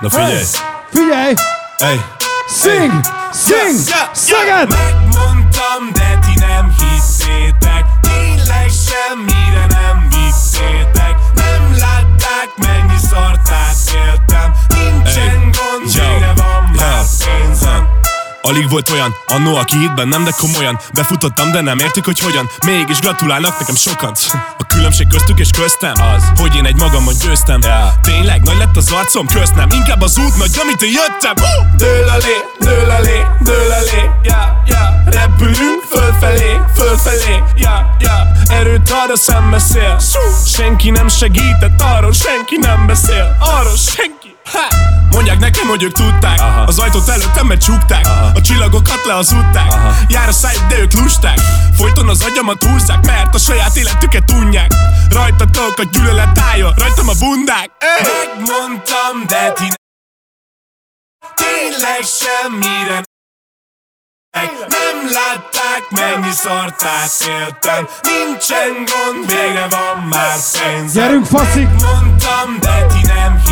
Na 0.00 0.08
figyelj! 0.10 0.32
Hey! 0.32 0.44
Figyelj! 0.92 1.34
Hey! 1.78 2.00
Sing! 2.48 2.92
Sing! 3.32 3.78
Szeged! 4.12 4.68
Megmondtam, 4.68 5.92
de 5.92 6.18
ti 6.26 6.38
nem 6.38 6.74
hiszétek 6.78 7.84
Tényleg 8.00 8.70
semmire 8.86 9.66
nem 9.68 10.08
vittétek 10.08 11.14
Nem 11.34 11.76
látták, 11.78 12.48
mennyi 12.56 12.98
szartát 13.10 13.76
éltem 13.94 14.52
Nincsen 14.68 15.40
gond, 15.40 15.90
Alig 18.50 18.70
volt 18.70 18.90
olyan, 18.90 19.14
annó 19.26 19.56
aki 19.56 19.78
hitt 19.78 19.94
bennem, 19.94 20.24
de 20.24 20.30
komolyan 20.36 20.78
Befutottam, 20.94 21.52
de 21.52 21.60
nem 21.60 21.78
értik, 21.78 22.04
hogy 22.04 22.18
hogyan. 22.18 22.50
Mégis 22.66 22.98
gratulálnak 22.98 23.58
nekem 23.58 23.74
sokan. 23.74 24.12
A 24.58 24.66
különbség 24.66 25.06
köztük 25.06 25.38
és 25.38 25.50
köztem. 25.50 25.92
Az, 26.16 26.24
hogy 26.36 26.56
én 26.56 26.64
egy 26.64 26.76
magamon 26.76 27.14
győztem. 27.24 27.60
Yeah. 27.62 27.88
Tényleg 28.02 28.42
nagy 28.42 28.56
lett 28.56 28.76
az 28.76 28.92
arcom, 28.92 29.26
közt 29.26 29.54
nem 29.54 29.68
Inkább 29.70 30.00
az 30.00 30.18
út 30.18 30.36
nagy, 30.36 30.50
amit 30.62 30.82
én 30.82 30.92
jöttem. 30.92 31.34
Uh! 31.36 31.76
Dől 31.76 32.08
elé, 32.08 32.36
dől 32.58 32.90
elé, 32.90 33.26
dől 33.40 33.72
elé, 33.72 34.10
ja, 34.22 34.62
ja. 34.66 35.02
Repülünk 35.06 35.82
fölfelé, 35.90 36.60
fölfelé, 36.76 37.42
ja, 37.56 37.96
ja. 37.98 38.30
Erőt 38.48 38.90
arra 38.90 39.16
szembeszél. 39.16 40.00
Senki 40.46 40.90
nem 40.90 41.08
segített, 41.08 41.82
arról 41.82 42.12
senki 42.12 42.56
nem 42.60 42.86
beszél. 42.86 43.36
Arról 43.40 43.76
senki 43.76 44.19
Ha! 44.52 44.90
Mondják 45.10 45.38
nekem, 45.38 45.68
hogy 45.68 45.82
ők 45.82 45.92
tudták 45.92 46.40
Aha. 46.40 46.62
Az 46.62 46.78
ajtót 46.78 47.08
előttem 47.08 47.48
becsukták 47.48 48.06
Aha. 48.06 48.30
A 48.34 48.40
csillagokat 48.40 49.04
lehazudták 49.04 49.72
Aha. 49.72 49.94
Jár 50.08 50.28
a 50.28 50.32
szájuk, 50.32 50.66
de 50.66 50.78
ők 50.78 50.92
lusták 50.92 51.38
Folyton 51.76 52.08
az 52.08 52.22
agyamat 52.22 52.64
húzzák 52.64 53.06
Mert 53.06 53.34
a 53.34 53.38
saját 53.38 53.76
életüket 53.76 54.24
tudják 54.24 54.72
Rajtatok 55.10 55.78
a 55.78 55.82
gyűlölet 55.92 56.38
állja 56.38 56.72
Rajtam 56.76 57.08
a 57.08 57.12
bundák 57.18 57.70
Eh! 57.78 58.06
Megmondtam, 58.06 59.26
de 59.26 59.52
ti 59.52 59.68
Tényleg 61.34 62.02
semmire 62.02 63.02
nem 64.68 65.10
látták, 65.12 65.90
mennyi 65.90 66.32
szartát 66.32 67.10
éltem 67.28 67.88
Nincsen 68.02 68.72
gond, 68.74 69.26
végre 69.26 69.66
van 69.70 70.04
már 70.08 70.36
pénzem 70.52 71.02
Gyerünk, 71.02 71.26
faszik! 71.26 71.68
Mondtam, 71.68 72.58
de 72.60 72.86
ti 72.86 73.06
nem 73.06 73.42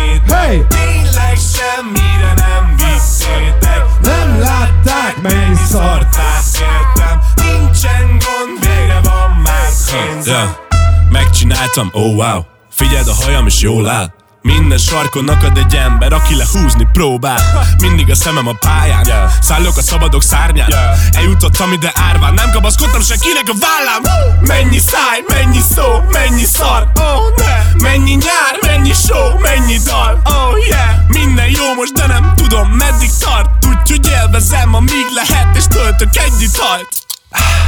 hiszétek 0.00 0.36
Hey! 0.36 0.64
Tényleg 0.68 1.36
semmire 1.36 2.32
nem 2.36 2.76
vittétek 2.76 3.84
Nem 4.02 4.40
látták, 4.40 5.22
mennyi 5.22 5.56
szartát 5.68 6.44
éltem. 6.60 7.20
Nincsen 7.34 8.06
gond, 8.08 8.60
végre 8.60 9.00
van 9.02 9.30
már 9.30 9.68
pénzem 9.92 10.34
yeah. 10.34 11.10
Megcsináltam, 11.10 11.88
oh 11.92 12.14
wow. 12.14 12.40
Figyeld 12.70 13.08
a 13.08 13.14
hajam 13.14 13.46
és 13.46 13.60
jól 13.60 13.88
áll 13.88 14.12
minden 14.42 14.78
sarkon 14.78 15.28
akad 15.28 15.56
egy 15.56 15.74
ember, 15.74 16.12
aki 16.12 16.34
lehúzni 16.34 16.88
próbál. 16.92 17.40
Mindig 17.80 18.10
a 18.10 18.14
szemem 18.14 18.46
a 18.46 18.52
pályán. 18.60 19.06
Yeah. 19.06 19.30
Szállok 19.40 19.76
a 19.76 19.82
szabadok 19.82 20.22
szárnyán. 20.22 20.68
Yeah. 20.68 20.98
Eljutottam 21.12 21.72
ide 21.72 21.92
árván. 21.94 22.34
Nem 22.34 22.50
kapaszkodtam 22.50 23.02
senkinek 23.02 23.48
a 23.48 23.54
vállám. 23.60 24.02
Mennyi 24.40 24.78
száj, 24.78 25.20
mennyi 25.28 25.60
szó, 25.74 26.00
mennyi 26.12 26.44
szar. 26.44 26.90
Oh 26.94 27.36
ne! 27.36 27.88
Mennyi 27.88 28.14
nyár, 28.14 28.58
mennyi 28.66 28.92
show, 28.92 29.38
mennyi 29.38 29.78
dal. 29.84 30.20
Oh 30.24 30.66
yeah! 30.68 31.08
Minden 31.08 31.48
jó 31.48 31.74
most, 31.74 31.92
de 31.92 32.06
nem 32.06 32.32
tudom 32.36 32.68
meddig 32.68 33.10
tart. 33.18 33.66
Úgyhogy 33.66 34.08
élvezem, 34.08 34.74
amíg 34.74 35.06
lehet 35.14 35.56
És 35.56 35.64
töltök 35.66 36.16
egy 36.16 36.42
italt 36.42 37.00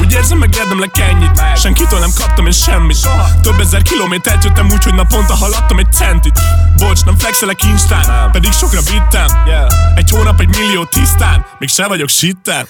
úgy 0.00 0.12
érzem, 0.12 0.38
meg 0.38 0.54
érdemlek 0.54 0.98
ennyit 0.98 1.42
Senkitől 1.56 1.98
nem 1.98 2.10
kaptam 2.14 2.46
én 2.46 2.52
semmit. 2.52 3.08
Több 3.42 3.60
ezer 3.60 3.82
kilométert 3.82 4.44
jöttem 4.44 4.70
úgy, 4.70 4.84
hogy 4.84 4.94
naponta 4.94 5.34
haladtam 5.34 5.78
egy 5.78 5.92
centit. 5.92 6.38
Bocs, 6.76 7.04
nem 7.04 7.18
flexelek 7.18 7.62
instán 7.62 8.30
Pedig 8.30 8.52
sokra 8.52 8.80
vittem. 8.80 9.26
Egy 9.94 10.10
hónap, 10.10 10.40
egy 10.40 10.48
millió 10.48 10.84
tisztán 10.84 11.46
Még 11.58 11.68
se 11.68 11.86
vagyok 11.86 12.08
sitten 12.08 12.66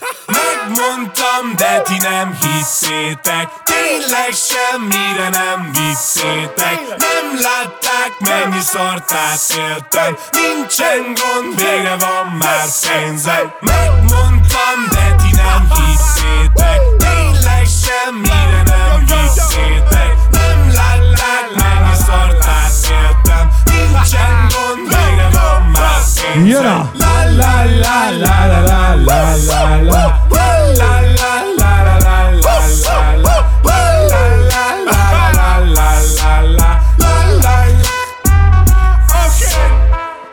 Megmondtam, 0.62 1.54
de 1.56 1.80
ti 1.80 1.98
nem 1.98 2.38
hiszétek 2.40 3.48
Tényleg 3.64 4.32
semmire 4.32 5.28
nem 5.28 5.70
vittétek. 5.72 6.80
Nem 6.88 7.26
látták, 7.40 8.12
mennyi 8.18 8.60
szartát 8.60 9.40
éltem. 9.56 10.16
Nincsen 10.32 11.02
gond, 11.18 11.56
végre 11.56 11.96
van 11.96 12.26
már 12.38 12.66
pénzem. 12.82 13.52
Megmondtam, 13.60 14.78
de 14.90 15.14
ti 15.16 15.36
nem 15.36 15.68
hiszétek 15.74 16.80
Tényleg 16.98 17.66
semmire 17.84 18.62
nem 18.64 18.98
vittétek. 18.98 20.16
Nem 20.30 20.72
látták, 20.72 21.46
mennyi 21.54 21.94
szartát 22.06 22.72
éltem. 22.90 23.50
Nincsen 23.64 24.48
gond, 24.52 24.88
végre 24.88 25.28
van 25.32 25.61
Jön 26.44 26.66
a... 26.66 26.90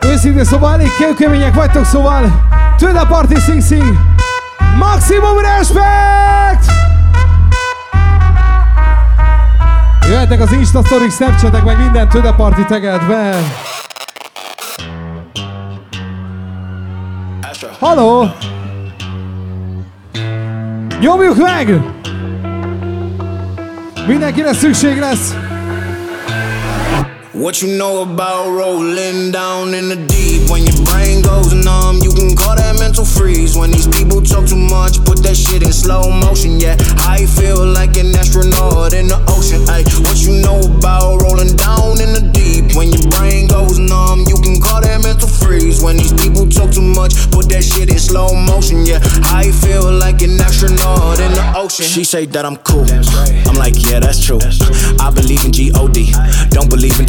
Őszintén 0.00 0.44
szóval 0.44 0.72
elég 0.72 0.88
kemények 1.18 1.54
vagytok, 1.54 1.84
szóval 1.84 2.48
Tőle 2.76 3.00
a 3.00 3.06
party 3.06 3.34
sing 3.38 3.62
sing 3.62 3.98
Maximum 4.78 5.38
respect. 5.38 6.72
Jöhetnek 10.08 10.40
az 10.40 10.52
Insta 10.52 10.84
Story, 10.84 11.08
Snapchatek, 11.08 11.64
meg 11.64 11.78
minden 11.78 12.08
Tőle 12.08 12.32
party 12.32 12.64
tegelt! 12.68 13.02
Haló! 17.80 18.30
Nyomjuk 21.00 21.36
meg! 21.36 21.80
Mindenkire 24.06 24.52
szükség 24.52 24.98
lesz! 24.98 25.34
What 27.40 27.62
you 27.62 27.68
know 27.78 28.02
about 28.02 28.52
rolling 28.52 29.32
down 29.32 29.72
in 29.72 29.88
the 29.88 29.96
deep? 29.96 30.50
When 30.50 30.60
your 30.68 30.76
brain 30.84 31.22
goes 31.24 31.54
numb, 31.56 32.04
you 32.04 32.12
can 32.12 32.36
call 32.36 32.54
that 32.54 32.76
mental 32.78 33.06
freeze. 33.06 33.56
When 33.56 33.70
these 33.70 33.88
people 33.88 34.20
talk 34.20 34.44
too 34.44 34.60
much, 34.60 35.00
put 35.08 35.24
that 35.24 35.40
shit 35.40 35.62
in 35.64 35.72
slow 35.72 36.12
motion. 36.12 36.60
Yeah, 36.60 36.76
I 37.08 37.24
feel 37.24 37.64
like 37.64 37.96
an 37.96 38.12
astronaut 38.12 38.92
in 38.92 39.08
the 39.08 39.16
ocean. 39.32 39.64
Ay, 39.72 39.88
what 40.04 40.20
you 40.20 40.44
know 40.44 40.60
about 40.68 41.24
rolling 41.24 41.56
down 41.56 42.04
in 42.04 42.12
the 42.12 42.28
deep? 42.28 42.76
When 42.76 42.92
your 42.92 43.08
brain 43.08 43.48
goes 43.48 43.80
numb, 43.80 44.28
you 44.28 44.36
can 44.44 44.60
call 44.60 44.84
that 44.84 45.00
mental 45.00 45.24
freeze. 45.24 45.80
When 45.80 45.96
these 45.96 46.12
people 46.12 46.44
talk 46.44 46.76
too 46.76 46.84
much, 46.84 47.16
put 47.32 47.48
that 47.48 47.64
shit 47.64 47.88
in 47.88 47.96
slow 47.96 48.36
motion. 48.36 48.84
Yeah, 48.84 49.00
I 49.32 49.48
feel 49.64 49.88
like 49.88 50.20
an 50.20 50.36
astronaut 50.36 51.16
in 51.24 51.32
the 51.32 51.56
ocean. 51.56 51.88
She 51.88 52.04
say 52.04 52.28
that 52.36 52.44
I'm 52.44 52.60
cool. 52.68 52.84
I'm 53.48 53.56
like, 53.56 53.80
yeah, 53.80 53.96
that's 53.96 54.20
true. 54.20 54.44
I 55.00 55.08
believe 55.08 55.40
in 55.48 55.56
G-O-D. 55.56 56.12
Don't 56.52 56.68
believe 56.68 57.00
in 57.00 57.08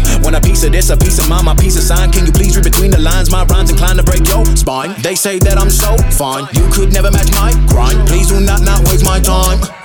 When 0.23 0.35
a 0.35 0.41
piece 0.41 0.63
of 0.63 0.71
this, 0.71 0.89
a 0.89 0.97
piece 0.97 1.19
of 1.19 1.27
mine, 1.27 1.45
my 1.45 1.55
piece 1.55 1.75
of 1.77 1.83
sign. 1.83 2.11
Can 2.11 2.25
you 2.25 2.31
please 2.31 2.55
read 2.55 2.63
between 2.63 2.91
the 2.91 2.99
lines? 2.99 3.31
My 3.31 3.43
rhymes 3.45 3.71
inclined 3.71 3.97
to 3.99 4.03
break 4.03 4.27
your 4.27 4.45
spine. 4.55 4.93
They 5.01 5.15
say 5.15 5.39
that 5.39 5.57
I'm 5.57 5.69
so 5.69 5.97
fine, 6.17 6.47
you 6.53 6.69
could 6.71 6.93
never 6.93 7.11
match 7.11 7.31
my 7.31 7.53
grind. 7.67 8.07
Please 8.07 8.27
do 8.27 8.39
not 8.39 8.61
not 8.61 8.81
waste 8.87 9.03
my 9.03 9.19
time. 9.19 9.80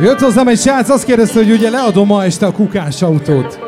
Jött 0.00 0.18
hozzám 0.18 0.48
egy 0.48 0.58
srác, 0.58 0.88
azt 0.88 1.04
kérdezte, 1.04 1.38
hogy 1.38 1.50
ugye 1.50 1.70
leadom 1.70 2.06
ma 2.06 2.24
este 2.24 2.46
a 2.46 2.52
kukás 2.52 3.02
autót. 3.02 3.58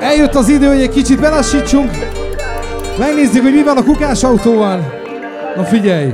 Eljött 0.00 0.34
az 0.34 0.48
idő, 0.48 0.66
hogy 0.66 0.80
egy 0.80 0.90
kicsit 0.90 1.20
belassítsunk. 1.20 1.90
Megnézzük, 2.98 3.42
hogy 3.42 3.54
mi 3.54 3.62
van 3.62 3.76
a 3.76 3.84
kukás 3.84 4.22
autóval. 4.22 5.00
Na 5.56 5.64
figyelj! 5.64 6.12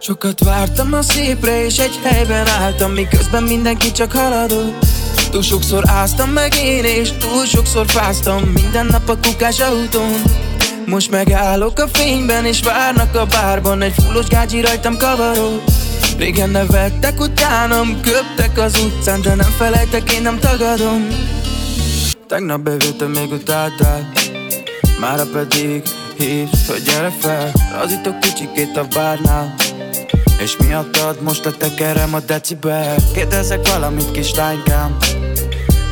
Sokat 0.00 0.44
vártam 0.44 0.92
a 0.92 1.02
szépre 1.02 1.64
és 1.64 1.78
egy 1.78 2.00
helyben 2.02 2.46
álltam 2.46 2.92
Miközben 2.92 3.42
mindenki 3.42 3.92
csak 3.92 4.12
haladott 4.12 4.86
Túl 5.30 5.42
sokszor 5.42 5.84
áztam 5.86 6.30
meg 6.30 6.52
én 6.64 6.84
és 6.84 7.10
túl 7.10 7.44
sokszor 7.44 7.86
fáztam 7.86 8.42
Minden 8.42 8.86
nap 8.86 9.08
a 9.08 9.16
kukás 9.22 9.60
autón 9.60 10.41
Most 10.86 11.10
megállok 11.10 11.78
a 11.78 11.88
fényben 11.92 12.44
és 12.44 12.62
várnak 12.62 13.14
a 13.14 13.26
bárban. 13.26 13.82
Egy 13.82 13.94
fullos 14.04 14.26
gágyi 14.26 14.60
rajtam 14.60 14.96
kavaró. 14.96 15.62
Régen 16.18 16.50
nevettek 16.50 17.20
utánam, 17.20 18.00
köptek 18.00 18.58
az 18.58 18.80
utcán 18.84 19.20
De 19.22 19.34
nem 19.34 19.50
felejtek, 19.50 20.12
én 20.12 20.22
nem 20.22 20.38
tagadom. 20.38 21.08
Tegnap 22.28 22.60
bejöttem, 22.60 23.10
még 23.10 23.32
utáltál 23.32 24.12
Mára 25.00 25.24
pedig 25.32 25.82
hívsz, 26.18 26.68
hogy 26.68 26.82
gyere 26.82 27.12
fel. 27.20 27.52
Razítok 27.72 28.20
kicsikét 28.20 28.76
a 28.76 28.86
bárnál 28.94 29.54
És 30.38 30.56
miattad 30.56 31.22
most 31.22 31.46
a 31.46 31.56
tekerem 31.56 32.14
a 32.14 32.20
decibel. 32.20 32.94
Kérdezek 33.12 33.68
valamit 33.68 34.10
kislánykám 34.10 34.96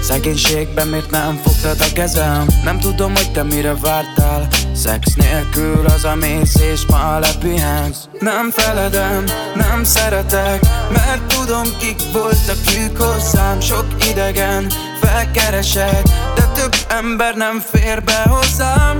Szegénységben 0.02 0.86
miért 0.86 1.10
nem 1.10 1.40
fogtad 1.44 1.80
a 1.80 1.92
kezem? 1.94 2.46
Nem 2.64 2.78
tudom, 2.78 3.14
hogy 3.14 3.30
te 3.32 3.42
mire 3.42 3.74
vártál 3.74 4.48
Szex 4.80 5.14
nélkül 5.14 5.86
az 5.86 6.04
a 6.04 6.14
mész 6.14 6.54
és 6.54 6.86
ma 6.86 7.18
lepihensz. 7.18 8.08
Nem 8.18 8.50
feledem, 8.50 9.24
nem 9.54 9.84
szeretek 9.84 10.60
Mert 10.92 11.34
tudom 11.34 11.62
kik 11.78 12.00
voltak 12.12 12.56
ők 12.78 13.02
hozzám. 13.02 13.60
Sok 13.60 13.86
idegen 14.10 14.72
felkeresek 15.00 16.02
De 16.34 16.46
több 16.54 16.74
ember 16.88 17.34
nem 17.34 17.62
fér 17.72 18.04
be 18.04 18.22
hozzám. 18.28 18.96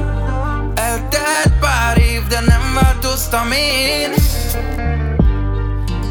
Eltelt 0.75 1.59
pár 1.61 1.99
év, 1.99 2.27
de 2.29 2.41
nem 2.41 2.75
változtam 2.83 3.53
én. 3.53 4.13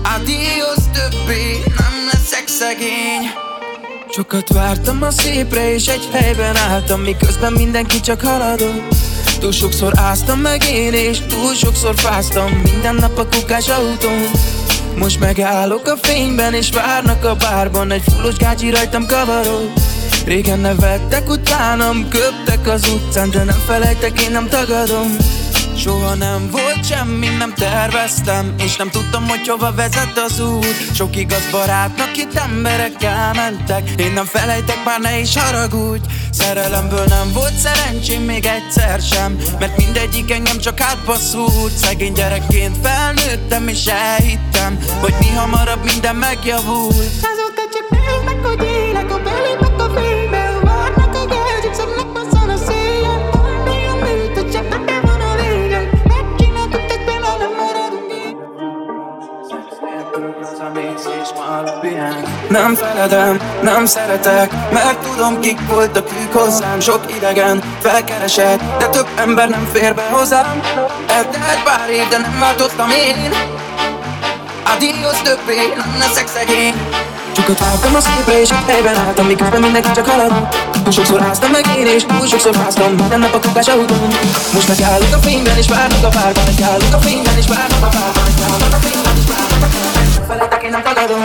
Adios 0.04 0.84
többé, 0.94 1.64
nem 1.78 1.94
leszek 2.12 2.48
szegény 2.48 3.49
Sokat 4.12 4.54
vártam 4.54 5.02
a 5.02 5.12
szépre 5.12 5.74
és 5.74 5.88
egy 5.88 6.10
helyben 6.12 6.56
álltam 6.56 7.02
Miközben 7.02 7.54
mindenki 7.54 8.00
csak 8.00 8.22
haladott. 8.22 8.96
Túl 9.40 9.52
sokszor 9.52 9.94
áztam 9.96 10.40
meg 10.40 10.64
én 10.64 10.94
és 10.94 11.20
túl 11.20 11.54
sokszor 11.54 11.96
fáztam 11.96 12.52
Minden 12.52 12.96
nap 12.96 13.18
a 13.18 13.28
kukás 13.28 13.68
autón. 13.68 14.30
Most 14.98 15.20
megállok 15.20 15.88
a 15.88 15.98
fényben 16.02 16.54
és 16.54 16.70
várnak 16.70 17.26
a 17.26 17.36
bárban 17.36 17.92
Egy 17.92 18.04
fullos 18.14 18.36
gágyi 18.36 18.70
rajtam 18.70 19.06
kavaró. 19.06 19.74
Régen 20.26 20.60
nevettek 20.60 21.30
utánam, 21.30 22.08
köptek 22.10 22.68
az 22.68 22.88
utcán 22.94 23.30
De 23.30 23.44
nem 23.44 23.62
felejtek, 23.68 24.22
én 24.22 24.32
nem 24.32 24.48
tagadom 24.48 25.16
Soha 25.80 26.16
nem 26.16 26.50
volt 26.52 26.86
semmi, 26.86 27.28
nem 27.28 27.54
terveztem 27.54 28.54
És 28.64 28.76
nem 28.76 28.90
tudtam, 28.90 29.28
hogy 29.28 29.48
hova 29.48 29.74
vezet 29.74 30.18
az 30.18 30.40
út. 30.40 30.96
Sok 30.96 31.16
igaz 31.16 31.50
barátnak 31.52 32.18
itt 32.18 32.34
emberek 32.34 33.04
elmentek 33.04 33.90
Én 33.98 34.12
nem 34.12 34.26
felejtek, 34.26 34.84
már 34.86 35.00
ne 35.00 35.20
is 35.20 35.38
haragudj. 35.38 36.08
Szerelemből 36.32 37.06
nem 37.06 37.32
volt 37.34 37.54
szerencsém 37.54 38.22
még 38.22 38.46
egyszer 38.46 39.00
sem 39.00 39.38
Mert 39.60 39.78
mindegyik 39.78 40.32
engem 40.32 40.58
csak 40.58 40.82
átbaszult. 40.82 41.72
Szegény 41.72 42.14
gyerekként 42.14 42.78
felnőttem 42.82 43.68
és 43.68 43.86
elhittem 43.86 44.80
Hogy 45.00 45.14
mi 45.20 45.30
hamarabb 45.36 45.84
minden 45.84 46.16
megjavul 46.16 46.94
Azóta 47.32 47.64
csak 47.74 47.90
néznek, 47.90 48.46
hogy 48.46 48.69
Nem 62.50 62.76
feledem, 62.76 63.40
nem 63.62 63.86
szeretek 63.86 64.52
Mert 64.72 64.98
tudom 64.98 65.40
kik 65.40 65.60
voltak 65.68 66.08
ők 66.22 66.34
hozzám. 66.34 66.80
Sok 66.80 67.02
idegen 67.16 67.64
felkeresett 67.80 68.60
De 68.80 68.88
több 68.88 69.08
ember 69.16 69.50
nem 69.50 69.70
fér 69.74 69.94
be 69.94 70.08
hozzám. 70.12 70.62
Eltelt 71.08 71.64
pár 71.64 71.90
év, 71.90 72.08
de 72.08 72.18
nem 72.18 72.40
változtam 72.40 72.90
én. 72.90 73.34
Adios 74.76 75.22
többé, 75.22 75.74
nem 75.78 75.96
leszek 76.00 76.28
szegény. 76.28 76.74
Sokat 77.36 77.60
vártam 77.60 77.96
a 77.96 78.00
szépre 78.00 78.42
és 78.42 78.50
egy 78.50 78.72
helyben 78.72 78.96
álltam 78.96 79.26
Miközben 79.26 79.62
mindenki 79.62 79.92
csak 79.92 80.10
halad. 80.10 80.48
Sokszor 80.92 81.22
áztam 81.22 81.52
meg 81.52 81.66
én 81.78 81.86
és 81.86 82.06
túl 82.06 82.28
sokszor 82.28 82.56
fáztam 82.56 82.94
Minden 82.94 83.20
nap 83.20 83.34
a 83.34 83.40
kukás 83.40 83.68
autón. 83.68 84.08
Most 84.54 84.68
megállok 84.68 85.14
a 85.14 85.18
fényben 85.18 85.58
és 85.58 85.68
várnak 85.68 86.04
a 86.04 86.08
párban 86.08 86.44
Megállok 86.46 86.94
a 86.94 86.98
fényben 86.98 87.38
és 87.38 87.48
várnak 87.48 87.84
a 87.84 87.88
párban 87.88 88.24
Megállok 88.30 88.74
a 88.74 88.80
fényben 88.86 89.16
és 89.22 89.28
várnak 89.32 89.64
a 89.64 89.68
párban 89.68 90.14
Nem 90.16 90.28
felejtek, 90.28 90.64
én 90.64 90.70
nem 90.70 90.84
tagadom 90.84 91.22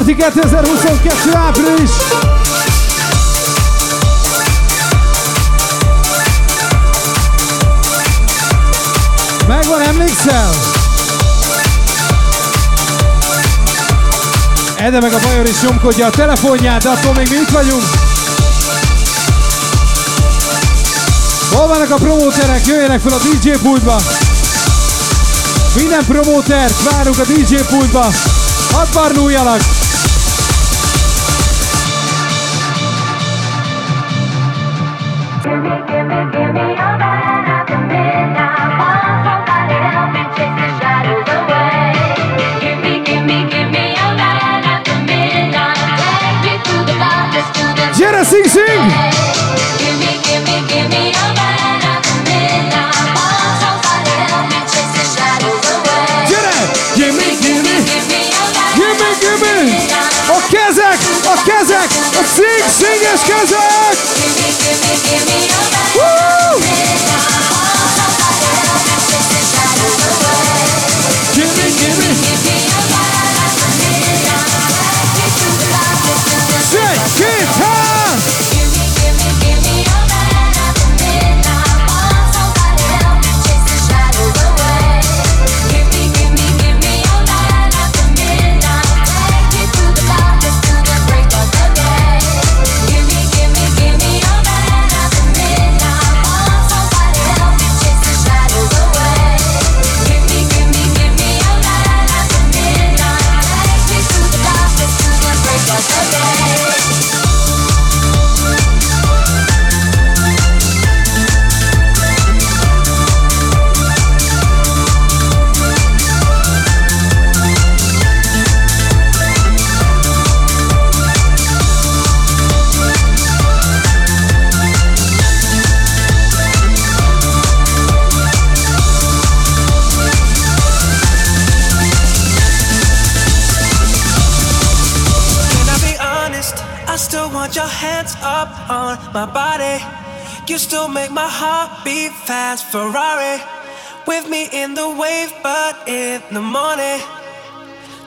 Parti 0.00 0.14
2022. 0.14 1.34
április! 1.34 1.90
Megvan, 9.48 9.80
emlékszel? 9.80 10.50
Ede 14.76 15.00
meg 15.00 15.12
a 15.12 15.18
bajor 15.22 15.46
is 15.46 15.60
nyomkodja 15.60 16.06
a 16.06 16.10
telefonját, 16.10 16.82
de 16.82 16.88
attól 16.88 17.14
még 17.14 17.28
mi 17.30 17.36
itt 17.36 17.50
vagyunk. 17.50 17.82
Hol 21.52 21.66
vannak 21.66 21.90
a 21.90 21.94
promóterek? 21.94 22.66
Jöjjenek 22.66 23.00
fel 23.00 23.12
a 23.12 23.18
DJ 23.18 23.50
pultba! 23.50 24.00
Minden 25.74 26.04
promótert 26.04 26.82
várunk 26.90 27.18
a 27.18 27.24
DJ 27.24 27.54
pultba! 27.54 28.12
Hadd 28.72 28.86
barnuljanak! 28.92 29.60
Yes, 63.10 63.24
Kazakh! 63.24 64.10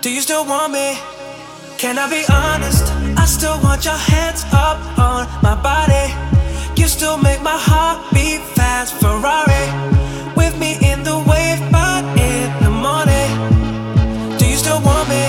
Do 0.04 0.12
you 0.12 0.20
still 0.20 0.46
want 0.46 0.74
me? 0.74 1.00
Can 1.78 1.98
I 1.98 2.10
be 2.10 2.26
honest? 2.30 2.92
I 3.18 3.24
still 3.24 3.58
want 3.64 3.86
your 3.86 3.96
hands 3.96 4.44
up 4.52 4.78
on 5.00 5.30
my 5.42 5.56
body. 5.56 6.12
You 6.76 6.90
still 6.90 7.16
make 7.18 7.42
my 7.42 7.56
heart 7.56 8.12
beat 8.14 8.42
fast, 8.52 8.96
Ferrari. 9.00 9.64
With 10.36 10.60
me 10.60 10.76
in 10.92 11.04
the 11.08 11.16
wave, 11.24 11.64
but 11.72 12.04
in 12.20 12.52
the 12.66 12.70
morning. 12.70 13.30
Do 14.38 14.46
you 14.46 14.58
still 14.58 14.82
want 14.84 15.08
me? 15.08 15.24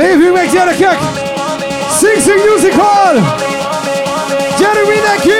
Levi 0.00 0.28
McJerkek, 0.32 0.98
Sing 1.92 2.20
Sing 2.24 2.40
Music 2.48 2.72
Hall, 2.72 3.20
Jeremy 4.56 4.96
Necky. 5.04 5.35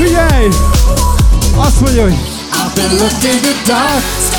Figyelj! 0.00 0.48
Azt 1.56 1.80
mondja, 1.80 2.02
hogy 2.02 2.12
I've 2.12 2.74
been 2.74 2.90
looking 2.90 3.40
good 3.42 3.62
dark 3.66 4.29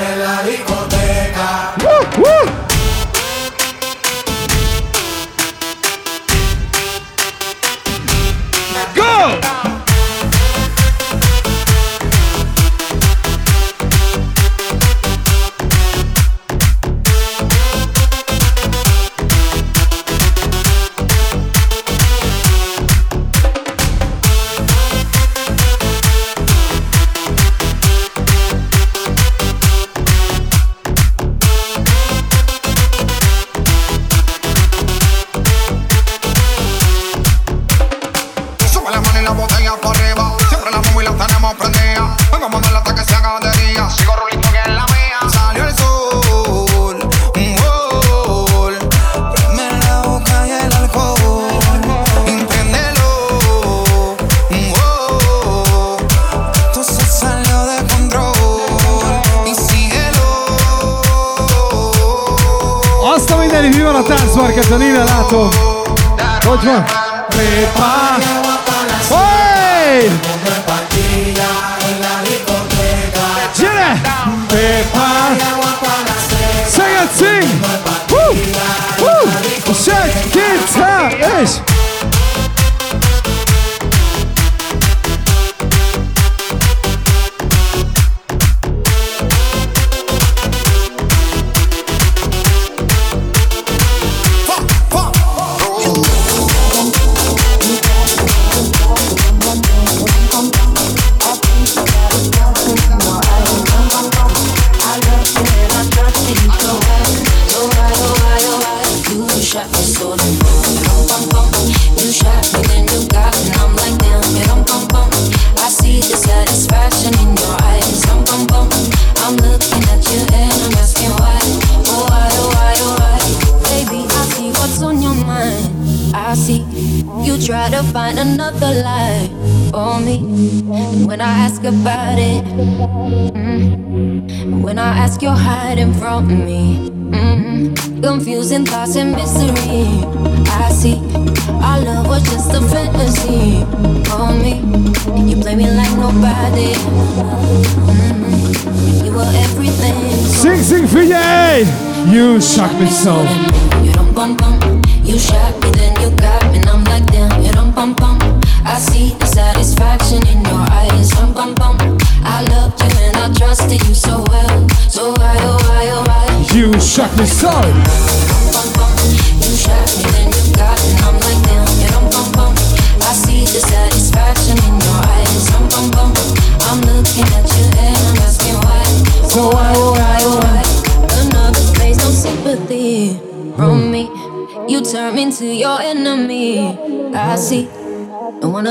El 0.00 0.54
y 0.54 0.77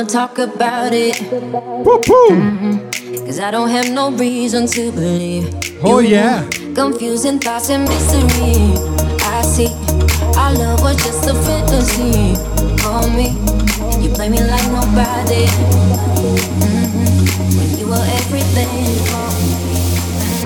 talk 0.07 0.37
about 0.39 0.93
it. 0.93 1.15
Mhm. 1.83 2.79
Cause 3.25 3.39
I 3.39 3.51
don't 3.51 3.69
have 3.69 3.89
no 3.91 4.11
reason 4.11 4.65
to 4.67 4.91
believe. 4.91 5.53
Oh 5.83 5.99
yeah. 5.99 6.43
Confusing 6.75 7.39
thoughts 7.39 7.69
and 7.69 7.83
mystery. 7.83 8.73
I 9.23 9.41
see. 9.43 9.71
Our 10.37 10.53
love 10.53 10.81
was 10.81 10.95
just 11.03 11.27
a 11.29 11.33
fantasy 11.35 12.35
for 12.81 13.03
me. 13.17 13.35
You 14.01 14.09
play 14.15 14.29
me 14.29 14.39
like 14.39 14.67
nobody. 14.71 15.45
Mhm. 16.63 17.77
You 17.79 17.87
were 17.87 18.07
everything 18.19 18.95
for 19.09 19.27
me. 19.35 19.46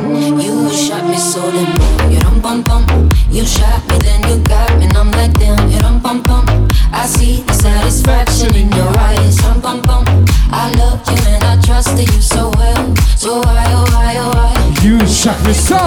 You 0.02 0.70
shot 0.74 1.06
me 1.08 1.18
so 1.18 1.52
damn. 1.52 2.12
You 2.12 2.20
dum 2.20 2.41
bum 2.41 2.64
bum. 2.64 3.10
You 3.30 3.45
shot 3.45 3.86
me, 3.88 3.97
then 3.99 4.22
you 4.28 4.41
got 4.43 4.78
me, 4.80 4.86
and 4.86 4.97
I'm 4.97 5.12
like 5.12 5.34
damn. 5.38 5.70
You 5.70 5.80
dum 5.80 5.99
bum 5.99 6.24
bum. 6.24 6.45
I 6.91 7.06
see 7.06 7.41
the 7.43 7.54
satisfaction 7.54 8.56
in 8.56 8.72
your 8.72 8.89
eyes. 8.97 9.38
Dum 9.38 9.62
bum 9.62 9.82
bum. 9.84 10.04
I 10.52 10.74
loved 10.74 11.08
you 11.08 11.18
and 11.30 11.43
I 11.43 11.62
trusted 11.62 12.10
you 12.14 12.22
so 12.22 12.49
well. 12.58 12.95
So 13.16 13.41
why, 13.41 13.66
oh 13.78 13.86
why, 13.93 14.16
oh 14.18 14.34
why? 14.34 14.82
You 14.82 14.97
shot 15.06 15.38
me 15.45 15.54
so. 15.54 15.78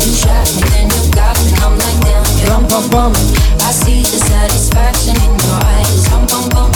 You 0.00 0.12
shot 0.16 0.48
me, 0.56 0.62
then 0.72 0.88
you 0.88 1.12
got 1.12 1.36
me, 1.44 1.52
and 1.52 1.62
I'm 1.62 1.76
like 1.78 2.00
damn. 2.00 2.24
You 2.40 2.46
Bum 2.48 2.64
bum 2.68 2.90
bum. 2.90 3.12
I 3.60 3.70
see 3.76 4.00
the 4.08 4.18
satisfaction 4.24 5.16
in 5.20 5.32
your 5.36 5.60
eyes. 5.68 6.08
Bum 6.08 6.24
bum 6.32 6.48
bum. 6.48 6.70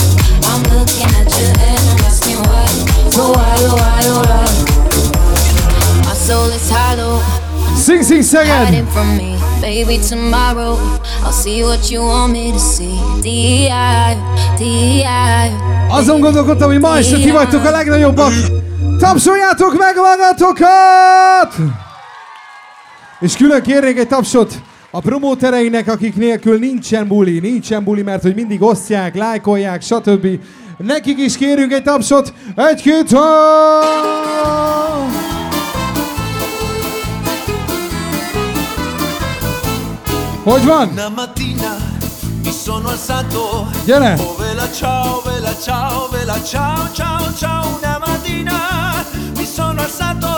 I'm 0.52 0.62
looking 0.68 1.09
at 1.16 1.32
you 1.32 1.48
and 1.48 1.84
I'm 1.90 2.04
asking 2.04 2.40
why. 2.44 2.66
So 3.11 3.32
why, 3.32 3.57
oh 3.64 3.74
why, 3.80 4.00
oh 4.04 4.20
why? 4.28 4.86
Soul 6.26 6.48
is 6.48 6.68
hollow. 6.70 7.22
Sing, 7.76 8.02
sing! 8.02 8.46
Hiding 8.46 8.86
from 8.86 9.16
me, 9.16 9.38
baby. 9.60 9.98
Tomorrow 10.08 10.76
I'll 11.22 11.30
see 11.30 11.62
what 11.62 11.88
you 11.88 12.00
want 12.00 12.32
me 12.32 12.50
to 12.50 12.58
see. 12.58 12.98
D.I. 13.22 14.16
D.I. 14.58 15.50
Azon 15.88 16.20
gondolkodtam, 16.20 16.70
hogy 16.70 16.80
ma 16.80 16.96
este 16.96 17.16
ti 17.16 17.30
vagytok 17.30 17.64
a 17.64 17.70
legnagyobbak. 17.70 18.32
Tapsoljátok 18.98 19.78
meg 19.78 19.94
magatokat! 19.96 21.54
És 23.20 23.36
külön 23.36 23.62
kérnék 23.62 23.98
egy 23.98 24.08
tapsot 24.08 24.54
a 24.90 25.00
promótereinek, 25.00 25.88
akik 25.88 26.16
nélkül 26.16 26.58
nincsen 26.58 27.08
buli, 27.08 27.38
nincsen 27.38 27.84
buli, 27.84 28.02
mert 28.02 28.22
hogy 28.22 28.34
mindig 28.34 28.62
osztják, 28.62 29.14
lájkolják, 29.14 29.82
stb. 29.82 30.26
Nekik 30.76 31.18
is 31.18 31.36
kérünk 31.36 31.72
egy 31.72 31.82
tapsot, 31.82 32.32
egy-két 32.56 33.10
Hogy 40.47 40.64
van? 40.64 40.88
Una 40.88 41.09
mattina 41.09 41.76
mi 42.44 42.53
sono 42.53 42.88
alzato 42.88 43.66
Gyere! 43.84 44.16
Oh 44.20 44.36
vela 44.36 44.70
ciao, 44.70 45.20
vela 45.24 45.53
ciao, 45.61 46.09
vela 46.09 46.40
ciao, 46.40 46.88
ciao, 46.92 47.34
ciao 47.34 47.76
Una 47.76 47.99
mattina 47.99 49.05
mi 49.36 49.44
sono 49.44 49.80
alzato 49.80 50.28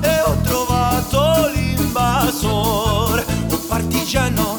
e 0.00 0.20
ho 0.24 0.36
trovato 0.44 1.50
l'invasor 1.54 3.24
Un 3.50 3.66
partigiano, 3.66 4.58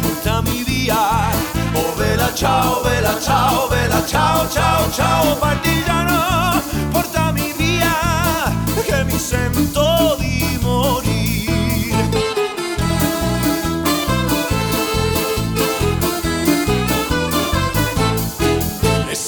portami 0.00 0.62
via 0.66 1.30
Oh 1.72 1.92
vela 1.96 2.32
ciao, 2.32 2.80
vela 2.82 3.18
ciao, 3.20 3.66
vela 3.66 4.04
ciao, 4.06 4.48
ciao, 4.48 4.90
ciao 4.92 5.36
Partigiano, 5.36 6.62
portami 6.92 7.52
via 7.56 8.52
Che 8.84 9.02
mi 9.02 9.18
sento 9.18 10.21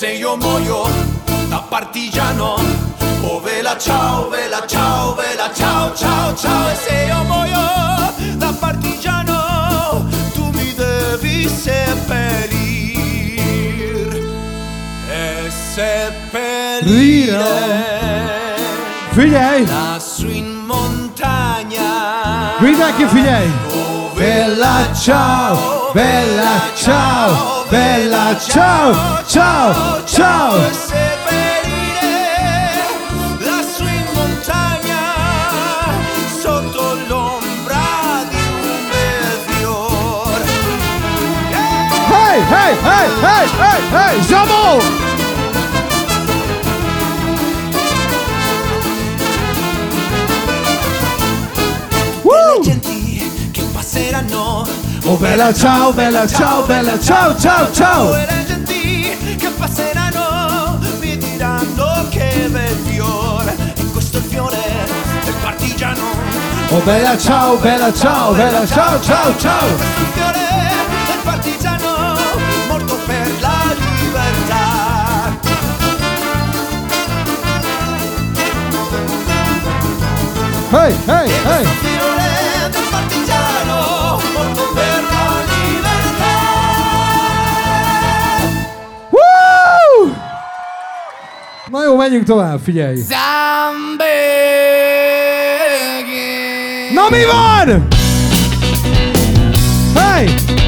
se 0.04 0.12
io 0.16 0.36
muoio 0.36 0.86
da 1.48 1.64
partigiano 1.66 2.56
Oh 3.22 3.40
vela 3.40 3.74
ciao, 3.78 4.28
vela 4.28 4.66
ciao, 4.66 5.14
vela 5.14 5.50
ciao, 5.54 5.94
ciao, 5.94 6.34
ciao 6.36 6.70
E 6.70 6.74
se 6.74 7.06
io 7.06 7.24
muoio 7.24 8.12
da 8.36 8.52
partigiano 8.52 10.06
Tu 10.34 10.44
mi 10.52 10.74
devi 10.74 11.48
seppellir 11.48 12.98
E 15.08 15.50
seppellire 15.72 17.42
Figyelj! 19.12 19.68
Lassù 19.70 20.28
in 20.28 20.64
montagna 20.66 22.56
Mindenki 22.58 23.06
figyelj! 23.06 23.50
Oh 23.72 23.83
bella 24.14 24.92
ciao, 24.94 25.90
bella 25.92 26.60
ciao, 26.74 27.64
bella 27.68 28.36
ciao, 28.38 29.22
ciao, 29.26 30.04
ciao. 30.04 30.06
ciao. 30.06 30.82
Hey, 42.06 42.40
hey, 42.40 42.74
hey, 42.74 43.08
hey, 43.20 43.46
hey, 43.46 43.80
hey, 43.90 44.20
Jabot! 44.26 45.03
Oh 55.14 55.16
bella 55.16 55.54
ciao, 55.54 55.92
bella 55.92 56.26
ciao, 56.26 56.66
bella 56.66 56.98
ciao, 56.98 57.38
ciao, 57.38 57.72
ciao! 57.72 58.16
E 58.16 58.26
le 58.26 58.44
genti 58.48 59.36
che 59.36 59.48
passeranno 59.50 60.80
mi 60.98 61.16
diranno 61.16 62.08
che 62.10 62.48
bel 62.50 62.76
fiore 62.84 63.54
E 63.76 63.84
questo 63.92 64.16
è 64.16 64.20
il 64.20 64.26
fiore 64.26 64.58
del 65.24 65.34
partigiano 65.40 66.02
Oh 66.70 66.80
bella 66.80 67.16
ciao, 67.16 67.56
bella 67.58 67.94
ciao, 67.94 68.32
bella 68.32 68.66
ciao, 68.66 69.00
ciao, 69.00 69.38
ciao! 69.38 69.66
Il 69.68 70.06
fiore 70.14 70.38
del 71.06 71.18
partigiano 71.22 72.18
morto 72.66 72.98
per 73.06 73.30
la 73.38 73.72
libertà 73.72 74.72
Hey, 80.72 80.96
hey, 81.06 81.30
hey! 81.44 81.93
Jó, 91.94 92.00
menjünk 92.00 92.24
tovább, 92.24 92.60
figyelj! 92.64 93.02
Na 96.94 97.08
mi 97.10 97.24
van? 97.24 97.86
Hey, 99.94 100.26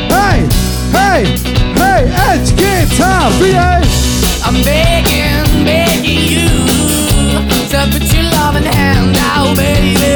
hey, 0.08 0.46
hey, 0.92 1.26
hey, 1.78 2.04
egy, 2.32 2.54
két, 2.54 2.94
szám, 2.98 3.30
figyelj! 3.30 3.84
I'm 4.48 4.62
begging, 4.64 5.64
begging 5.64 6.30
you 6.30 6.48
to 7.70 7.78
put 7.90 8.12
your 8.12 8.24
loving 8.30 8.74
hand 8.74 9.16
out, 9.36 9.56
baby. 9.56 10.14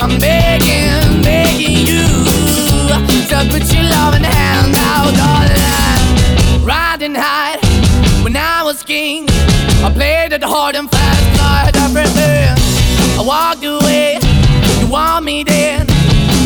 I'm 0.00 0.18
begging, 0.18 1.22
begging 1.22 1.86
you 1.88 2.06
to 3.28 3.36
put 3.50 3.72
your 3.72 3.84
loving 3.84 4.24
hand 4.24 4.74
out, 4.94 5.14
darling. 5.14 6.64
Riding 6.64 7.14
high 7.14 7.55
walked 13.26 13.64
away, 13.64 14.18
you 14.78 14.86
want 14.86 15.24
me 15.24 15.42
then. 15.42 15.84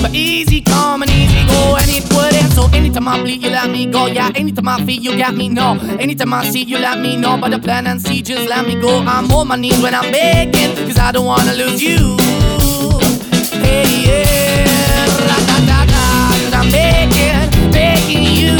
But 0.00 0.14
easy 0.14 0.62
come 0.62 1.02
and 1.02 1.10
easy 1.10 1.46
go, 1.46 1.76
and 1.76 1.90
it 1.90 2.04
wouldn't. 2.14 2.52
So 2.54 2.64
anytime 2.74 3.06
I 3.06 3.20
bleed, 3.20 3.42
you 3.42 3.50
let 3.50 3.68
me 3.70 3.84
go. 3.84 4.06
Yeah, 4.06 4.30
anytime 4.34 4.66
I 4.66 4.84
feel, 4.86 5.00
you 5.00 5.16
got 5.18 5.34
me. 5.34 5.50
No, 5.50 5.78
anytime 6.00 6.32
I 6.32 6.48
see, 6.48 6.62
you 6.62 6.78
let 6.78 6.98
me 6.98 7.16
know. 7.16 7.36
But 7.36 7.50
the 7.50 7.58
plan 7.58 7.86
and 7.86 8.00
see, 8.00 8.22
just 8.22 8.48
let 8.48 8.66
me 8.66 8.80
go. 8.80 9.00
I'm 9.00 9.30
on 9.30 9.48
my 9.48 9.56
knees 9.56 9.80
when 9.82 9.94
I'm 9.94 10.10
begging, 10.10 10.74
cause 10.86 10.98
I 10.98 11.12
don't 11.12 11.26
wanna 11.26 11.52
lose 11.52 11.82
you. 11.82 12.16
Hey, 13.60 13.84
yeah, 14.06 14.64
ra-da-da-da, 15.28 16.30
cause 16.44 16.54
I'm 16.54 16.70
begging, 16.70 17.70
begging 17.70 18.22
you. 18.22 18.56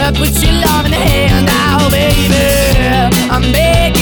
Uh, 0.00 0.12
Put 0.12 0.40
your 0.40 0.52
love 0.52 0.84
in 0.84 0.92
the 0.92 0.98
hand 0.98 1.48
out, 1.50 1.90
baby. 1.90 3.18
I'm 3.28 3.42
begging. 3.52 4.01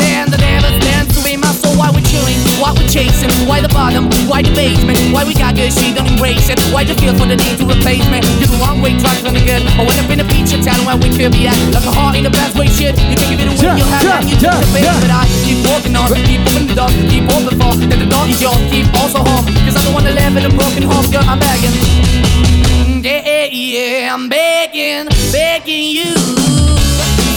to 1.71 1.79
be 1.79 1.87
my 1.87 1.91
soul. 1.91 1.91
Why 1.91 1.91
we're 1.91 2.05
chilling? 2.05 2.39
Why 2.59 2.71
we're 2.73 2.87
chasing? 2.87 3.31
Why 3.47 3.61
the 3.61 3.69
bottom? 3.69 4.09
Why 4.27 4.41
the 4.41 4.51
basement? 4.53 4.99
Why 5.13 5.23
we 5.23 5.33
got 5.33 5.55
good, 5.55 5.71
she 5.73 5.93
don't 5.93 6.07
embrace 6.07 6.49
it? 6.49 6.59
Why 6.71 6.83
the 6.83 6.93
feel 6.95 7.15
for 7.15 7.25
the 7.27 7.35
need 7.35 7.57
to 7.59 7.65
replace 7.65 8.03
me? 8.11 8.19
You're 8.39 8.51
the 8.51 8.59
wrong 8.61 8.81
way, 8.81 8.97
trying 8.99 9.23
to 9.23 9.31
good. 9.31 9.63
I 9.79 9.83
went 9.85 9.99
up 9.99 10.09
in 10.11 10.19
a 10.19 10.27
feature 10.27 10.61
town 10.61 10.85
where 10.85 10.97
we 10.97 11.09
could 11.09 11.31
be 11.31 11.47
at. 11.47 11.57
Like 11.73 11.85
a 11.85 11.91
heart 11.91 12.15
in 12.15 12.23
the 12.23 12.29
bad 12.33 12.55
way, 12.57 12.67
shit. 12.67 12.97
You 12.99 13.15
can 13.15 13.27
give 13.31 13.39
it 13.41 13.47
away, 13.49 13.61
Yeah, 13.63 13.75
you 13.77 13.85
have 13.87 14.03
yeah, 14.03 14.19
it, 14.19 14.29
you 14.29 14.37
yeah, 14.39 14.51
take 14.51 14.65
the 14.67 14.71
bait. 14.73 14.83
yeah. 14.85 14.99
But 15.01 15.11
I 15.11 15.23
keep 15.45 15.59
walking 15.67 15.95
on, 15.95 16.07
keep 16.27 16.41
opening 16.43 16.67
the 16.67 16.75
door, 16.75 16.91
keep 17.09 17.25
open 17.31 17.53
for. 17.59 17.71
That 17.87 17.99
the 17.99 18.09
door 18.09 18.25
is 18.27 18.39
yours, 18.41 18.59
keep 18.69 18.87
also 18.99 19.23
home. 19.23 19.45
Cause 19.65 19.75
the 19.79 19.91
one 19.95 20.03
that 20.05 20.15
live 20.15 20.35
in 20.37 20.45
a 20.45 20.53
broken 20.53 20.83
home, 20.83 21.07
girl, 21.11 21.23
I'm 21.25 21.39
begging. 21.39 21.73
Mm, 21.73 23.03
yeah, 23.03 23.47
yeah, 23.49 24.13
I'm 24.13 24.27
begging, 24.29 25.07
begging 25.31 25.87
you. 25.97 26.13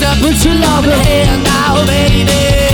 To 0.02 0.08
put 0.20 0.36
your 0.44 0.54
love 0.58 0.84
in 0.84 0.90
the 0.90 0.98
hand 1.00 1.42
now, 1.44 1.86
baby. 1.86 2.73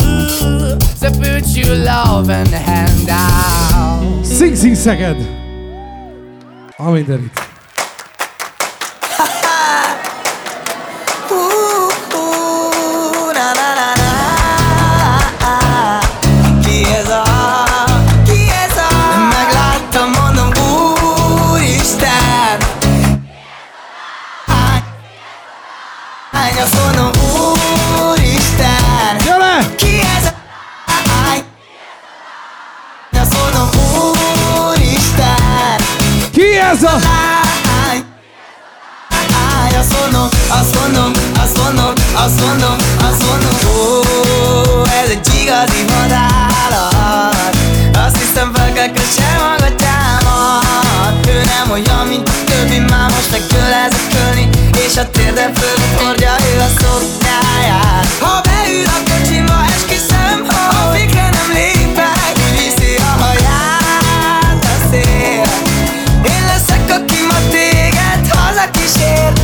to 0.39 1.11
put 1.11 1.47
your 1.55 1.75
love 1.75 2.29
and 2.29 2.47
hand 2.47 3.09
out. 3.09 4.23
Sing, 4.25 4.55
sing, 4.55 4.75
szeged! 4.75 5.19
Amin, 6.79 7.05
Derit! 7.05 7.50
Ez 36.71 36.83
a 36.83 36.99
ez 45.01 45.09
igazi 45.41 45.85
vadállat 45.87 47.55
Azt 48.05 48.17
hiszem 48.17 48.51
felkelkesse 48.53 49.37
maga 49.37 49.75
támad 49.75 51.27
Ő 51.27 51.41
nem 51.43 51.71
olyan, 51.71 52.07
mint 52.07 52.29
a 52.29 53.09
most 53.15 53.31
meg 53.31 53.41
kölni 54.13 54.49
És 54.87 54.97
a 54.97 55.09
térde 55.09 55.51
fölött 55.55 56.01
a 56.59 56.69
szoknyáját 56.79 58.07
Ha 58.19 58.41
beül 58.41 58.85
a 58.85 58.99
kocsimba, 59.09 59.65
esküszöm, 59.75 60.47
ha 60.47 60.91
végre 60.91 61.29
nem 61.29 61.51
lépek 61.53 61.80
ayer. 69.01 69.40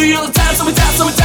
do 0.00 0.16
all 0.16 0.26
the 0.26 0.32
time, 0.32 0.54
so 0.54 0.64
we 0.64 0.72
die, 0.72 0.82
so 0.96 1.06
we 1.06 1.12
die. 1.12 1.19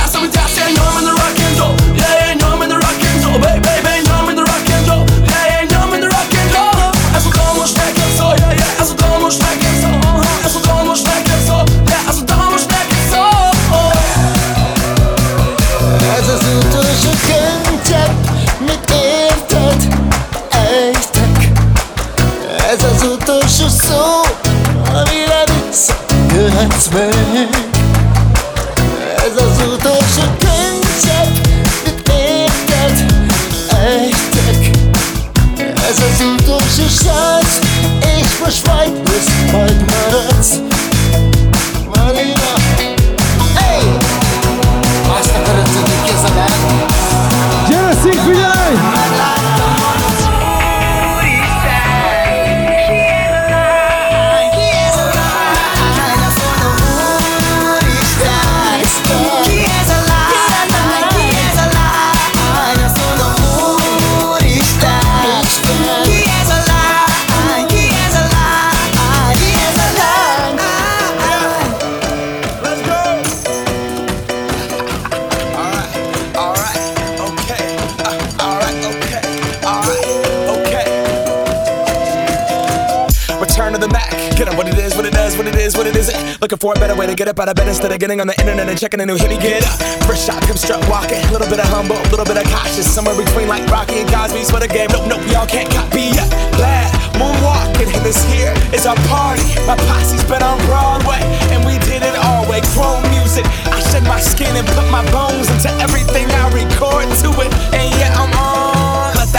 Get 87.25 87.33
up 87.33 87.41
out 87.41 87.49
of 87.49 87.55
bed 87.55 87.67
instead 87.67 87.91
of 87.91 87.97
getting 87.97 88.21
on 88.21 88.27
the 88.27 88.37
internet 88.39 88.69
and 88.69 88.77
checking 88.77 89.01
a 89.01 89.05
new 89.05 89.17
hit. 89.17 89.29
Me 89.29 89.37
get 89.41 89.65
up. 89.65 89.81
First 90.05 90.27
shot, 90.27 90.45
come 90.45 90.57
strut 90.57 90.77
walking. 90.87 91.17
A 91.25 91.31
little 91.33 91.49
bit 91.49 91.57
of 91.57 91.65
humble, 91.73 91.97
a 91.97 92.09
little 92.13 92.25
bit 92.25 92.37
of 92.37 92.45
cautious. 92.53 92.85
Somewhere 92.85 93.17
between 93.17 93.47
like 93.47 93.65
Rocky 93.65 94.05
and 94.05 94.09
Cosby's 94.13 94.51
for 94.51 94.59
the 94.59 94.67
game. 94.67 94.93
Nope, 94.93 95.09
nope, 95.09 95.25
y'all 95.33 95.49
can't 95.49 95.69
copy 95.73 96.13
yet. 96.13 96.29
Glad 96.53 96.85
moonwalking, 97.17 97.89
and 97.97 98.05
this 98.05 98.21
here 98.29 98.53
is 98.69 98.85
our 98.85 98.99
party. 99.09 99.41
My 99.65 99.73
posse's 99.89 100.21
been 100.29 100.43
on 100.43 100.61
Broadway, 100.69 101.17
and 101.49 101.65
we 101.65 101.81
did 101.89 102.05
it 102.05 102.15
all 102.29 102.45
way. 102.45 102.61
Chrome 102.77 103.01
music. 103.09 103.45
I 103.73 103.81
shed 103.89 104.03
my 104.05 104.19
skin 104.21 104.53
and 104.53 104.67
put 104.77 104.85
my 104.93 105.01
bones 105.09 105.49
into 105.49 105.73
everything 105.81 106.29
I 106.29 106.53
record 106.53 107.09
to 107.25 107.29
it. 107.41 107.49
And 107.73 107.89
yeah, 107.97 108.21
I'm 108.21 108.29
on. 108.37 108.84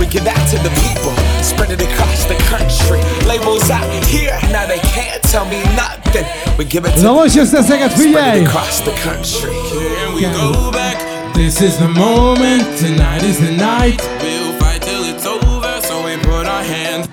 We 0.00 0.06
give 0.06 0.24
that 0.24 0.42
to 0.52 0.58
the 0.60 0.72
people, 0.84 1.12
spread 1.42 1.70
it 1.70 1.80
across 1.80 2.24
the 2.26 2.36
country. 2.52 3.00
Labels 3.26 3.70
out 3.70 3.88
here, 4.04 4.36
now 4.52 4.66
they 4.66 4.78
can't 4.78 5.22
tell 5.22 5.46
me 5.46 5.62
nothing. 5.74 6.26
We 6.58 6.64
give 6.64 6.84
it 6.84 6.94
to 6.96 7.02
Na 7.02 7.12
most 7.12 7.34
jössz 7.36 7.54
Szeged, 7.54 7.90
spread 7.90 7.96
figyelj! 7.96 8.42
it 8.42 8.46
across 8.48 8.80
the 8.80 8.92
country. 9.06 9.54
Here 9.72 10.10
we 10.14 10.22
go 10.22 10.70
back. 10.70 10.98
This 11.34 11.60
is 11.60 11.76
the 11.78 11.88
moment. 11.88 12.64
Tonight 12.78 13.22
is 13.22 13.38
the 13.38 13.52
night. 13.52 14.00
We'll 14.22 14.52
fight 14.60 14.82
till 14.82 15.04
it's 15.04 15.26
over. 15.26 15.80
So 15.82 16.04
we 16.04 16.16
put 16.16 16.46
our 16.46 16.62
hands. 16.64 17.08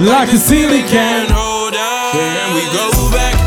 Like 0.00 0.30
the 0.30 0.38
ceiling 0.38 0.86
can 0.88 1.26
hold 1.30 1.74
us. 1.74 2.12
Here 2.12 2.54
we 2.54 2.64
go 2.76 3.10
back. 3.12 3.41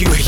You. 0.00 0.19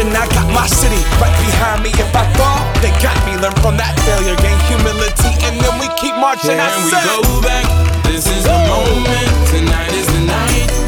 I 0.00 0.26
got 0.32 0.48
my 0.54 0.66
city 0.66 0.96
right 1.20 1.36
behind 1.44 1.82
me. 1.82 1.90
If 1.90 2.16
I 2.16 2.24
fall, 2.34 2.64
they 2.80 2.90
got 3.04 3.16
me. 3.26 3.36
Learn 3.36 3.52
from 3.60 3.76
that 3.76 3.92
failure, 4.08 4.36
gain 4.40 4.56
humility, 4.64 5.36
and 5.44 5.60
then 5.60 5.78
we 5.78 5.88
keep 6.00 6.16
marching. 6.16 6.56
I 6.56 6.72
Can 6.72 6.84
we 6.84 6.92
go 6.92 7.40
back? 7.42 7.66
This 8.04 8.26
is 8.26 8.44
the 8.44 8.56
moment. 8.72 9.28
Tonight 9.52 9.92
is 9.92 10.06
the 10.06 10.20
night. 10.24 10.81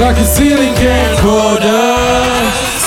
Like 0.00 0.16
the 0.16 0.24
ceiling 0.24 0.74
can't 0.74 1.18
hold 1.20 1.62
us. 1.62 2.84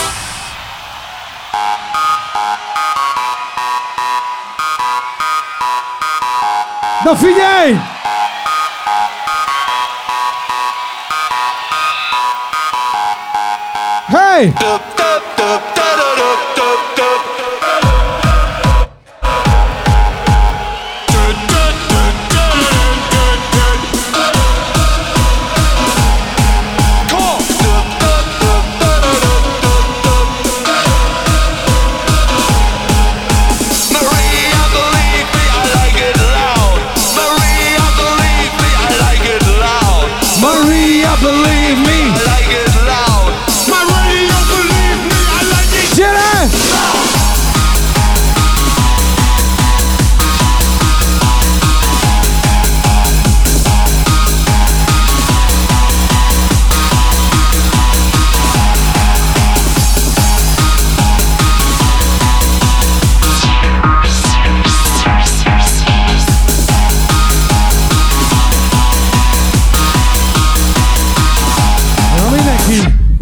Na 7.06 7.16
figyelj! 7.16 7.78
Hey! 14.10 14.97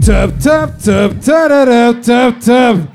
Több, 0.05 0.37
több, 0.37 0.75
több, 0.83 1.19
több, 1.19 1.99
több, 1.99 2.37
több. 2.37 2.89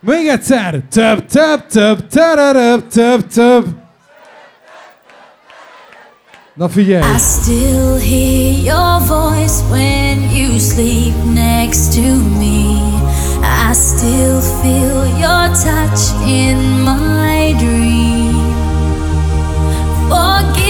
Még 0.00 0.26
egyszer! 0.26 0.82
Több, 0.90 1.26
több, 1.26 1.66
több, 1.66 2.06
több, 2.08 2.88
több, 2.88 3.26
több. 3.26 3.66
Na 6.54 6.68
figyelj! 6.68 7.14
I 7.14 7.18
still 7.18 7.96
hear 7.96 8.64
your 8.64 9.00
voice 9.06 9.62
when 9.70 10.30
you 10.36 10.58
sleep 10.58 11.14
next 11.34 11.94
to 11.94 12.14
me. 12.38 12.76
I 13.42 13.74
still 13.74 14.40
feel 14.40 15.06
your 15.18 15.48
touch 15.48 16.26
in 16.26 16.58
my 16.82 17.54
dream. 17.58 18.56
Forgive 20.08 20.67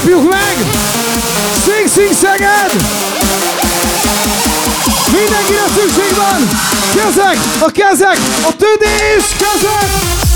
Csapjuk 0.00 0.30
meg! 0.30 0.56
Sing, 1.64 1.88
sing, 1.88 2.14
Szeged! 2.14 2.72
Mindenkire 5.12 5.64
szükség 5.74 6.16
van! 6.16 6.48
Kezek, 6.94 7.38
a 7.58 7.70
kezek, 7.70 8.18
a 8.42 8.56
tüdés, 8.56 9.24
kezek! 9.38 10.29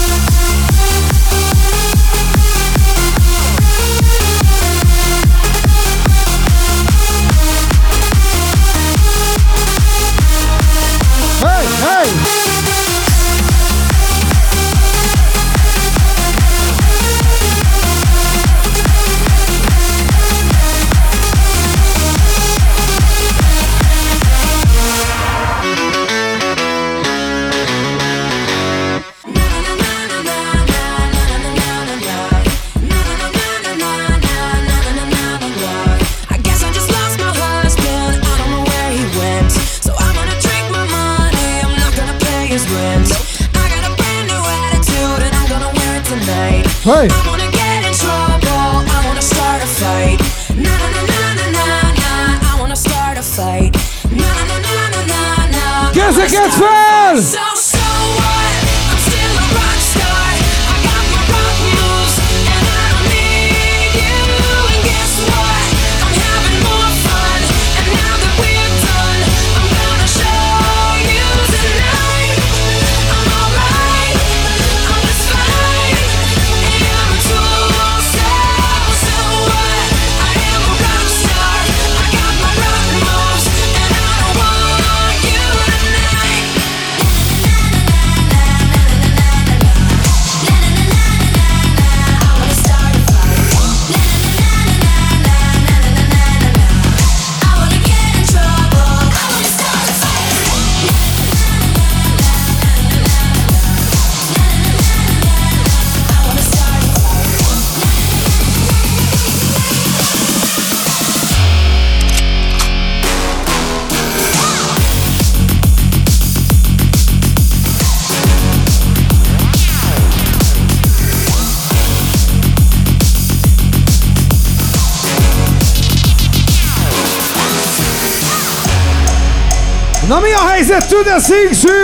Estúdio 130.95 131.21
5! 131.21 131.84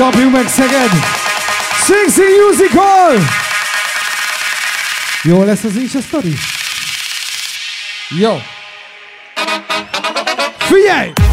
Csapjunk 0.00 0.32
meg 0.32 0.48
Szeged! 0.48 0.90
Sing 1.84 2.10
Sing 2.14 2.46
Musical! 2.48 3.18
Jó 5.22 5.44
lesz 5.44 5.64
az 5.64 5.76
is 5.76 5.94
a 5.94 6.00
sztori? 6.00 6.34
Jó! 8.08 8.40
Figyelj! 10.58 11.29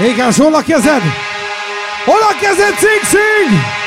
Igen, 0.00 0.28
és 0.28 0.38
hol 0.38 0.54
a 0.54 0.62
kezed? 0.62 1.02
Hol 2.04 2.22
a 2.22 2.34
kezed, 2.40 2.74
cing, 2.78 3.02
cing? 3.02 3.79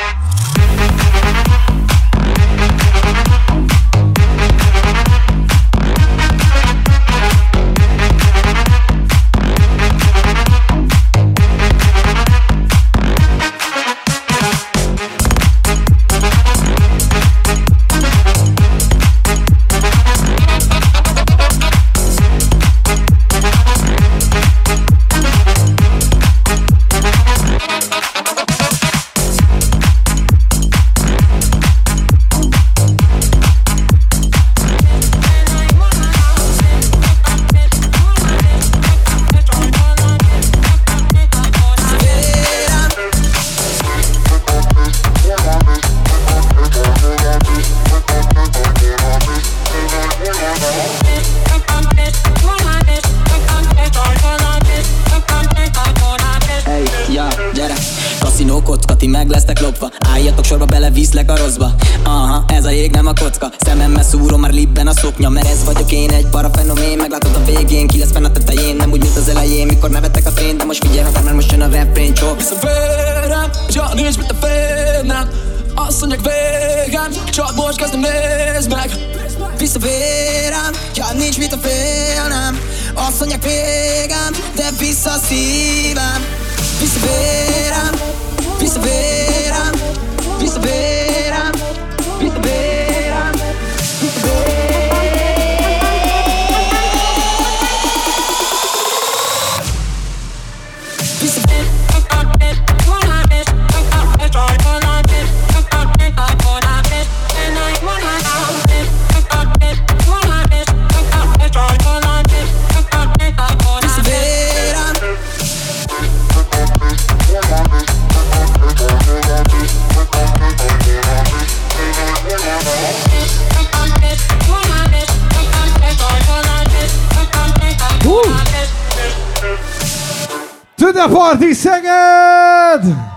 30 131.36 131.52
seconds! 131.52 133.13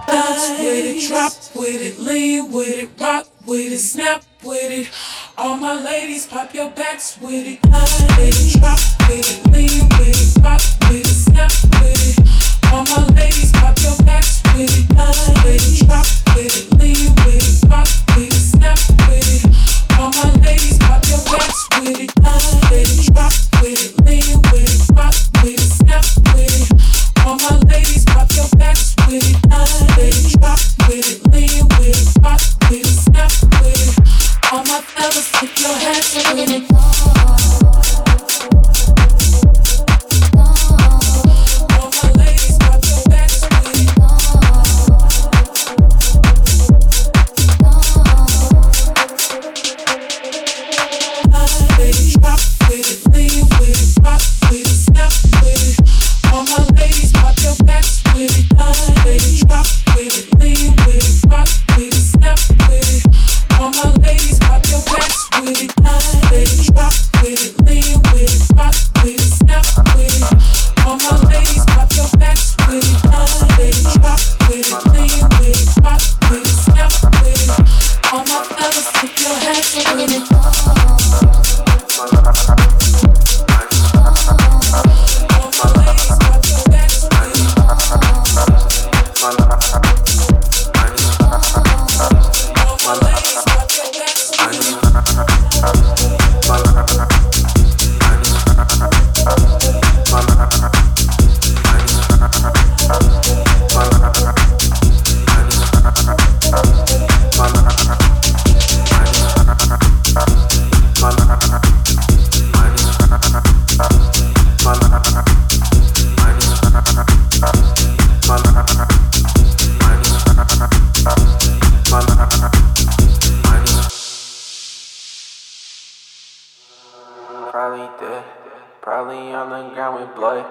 Probably 128.88 129.34
on 129.34 129.50
the 129.50 129.76
ground 129.76 130.00
with 130.00 130.16
blood. 130.16 130.46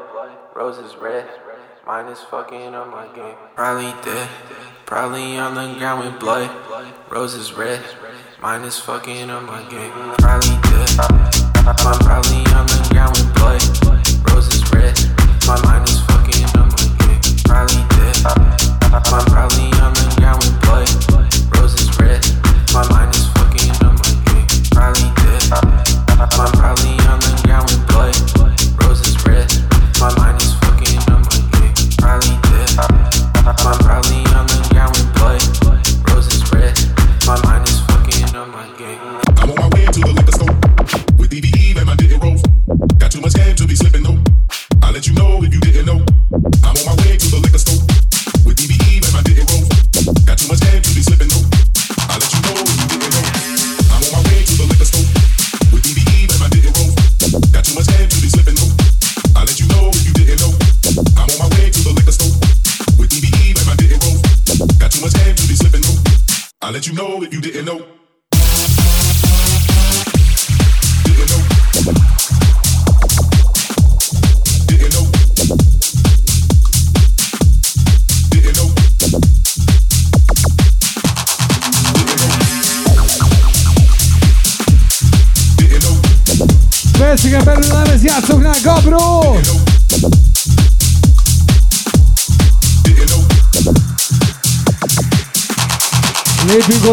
Roses 0.54 0.94
red. 0.96 1.24
Mine 1.86 2.04
is 2.12 2.20
fucking 2.20 2.74
on 2.74 2.90
my 2.90 3.06
game. 3.16 3.34
Probably 3.54 3.90
dead. 4.04 4.28
Probably 4.84 5.38
on 5.38 5.54
the 5.54 5.78
ground 5.78 6.04
with 6.04 6.20
blood. 6.20 6.50
Roses 7.10 7.54
red. 7.54 7.80
Mine 8.42 8.60
is 8.64 8.78
fucking 8.78 9.30
on 9.30 9.46
my 9.46 9.62
game. 9.70 9.90
Probably 10.18 10.52
dead. 10.68 10.90
I'm 11.64 11.98
probably 12.04 12.44
on 12.52 12.66
the 12.68 12.86
ground 12.92 13.16
with 13.16 13.32
blood. 13.36 13.64
Roses 14.30 14.60
red. 14.70 14.92
My 15.48 15.56
mind 15.64 15.88
is 15.88 15.98
fucking 16.04 16.44
on 16.60 16.68
my 16.68 16.84
game. 17.08 17.20
Probably 17.48 17.80
dead. 17.96 18.16
I'm 18.92 19.24
probably 19.32 19.65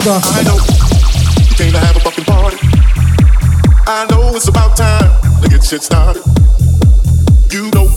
Hold 0.05 0.17
on. 0.17 0.33
I 0.35 0.43
know 0.43 0.59
you 1.39 1.55
came 1.55 1.71
to 1.71 1.79
have 1.79 1.95
a 1.95 1.99
fucking 2.01 2.25
party. 2.25 2.57
I 3.87 4.05
know 4.09 4.35
it's 4.35 4.49
about 4.49 4.75
time 4.75 5.09
to 5.41 5.47
get 5.47 5.63
shit 5.63 5.81
started. 5.81 6.21
You 7.49 7.71
know 7.71 7.87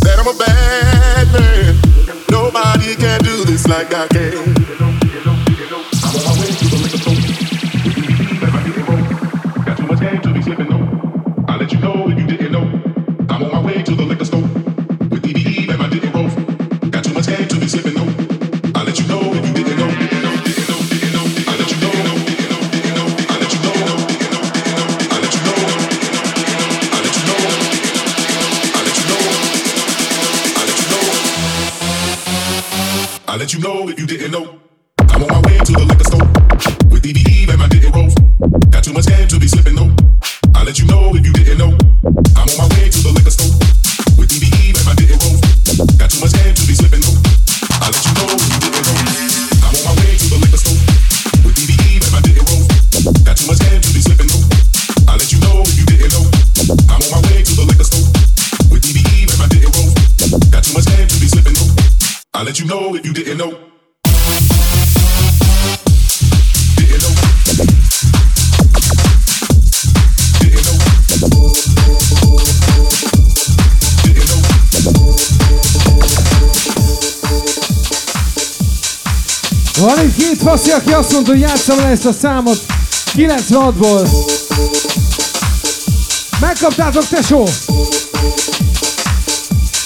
that 0.00 0.16
I'm 0.16 0.26
a 0.26 0.38
bad 0.38 1.32
man. 1.34 1.76
Nobody 2.30 2.96
can 2.96 3.20
do 3.20 3.44
this 3.44 3.66
like 3.68 3.92
I 3.92 4.08
can. 4.08 4.15
faszi, 80.46 80.70
aki 80.70 80.92
azt 80.92 81.12
mondta, 81.12 81.30
hogy 81.30 81.40
játszom 81.40 81.78
le 81.78 81.86
ezt 81.86 82.04
a 82.04 82.12
számot 82.12 82.58
96-ból. 83.14 84.08
Megkaptátok, 86.40 87.08
tesó! 87.08 87.48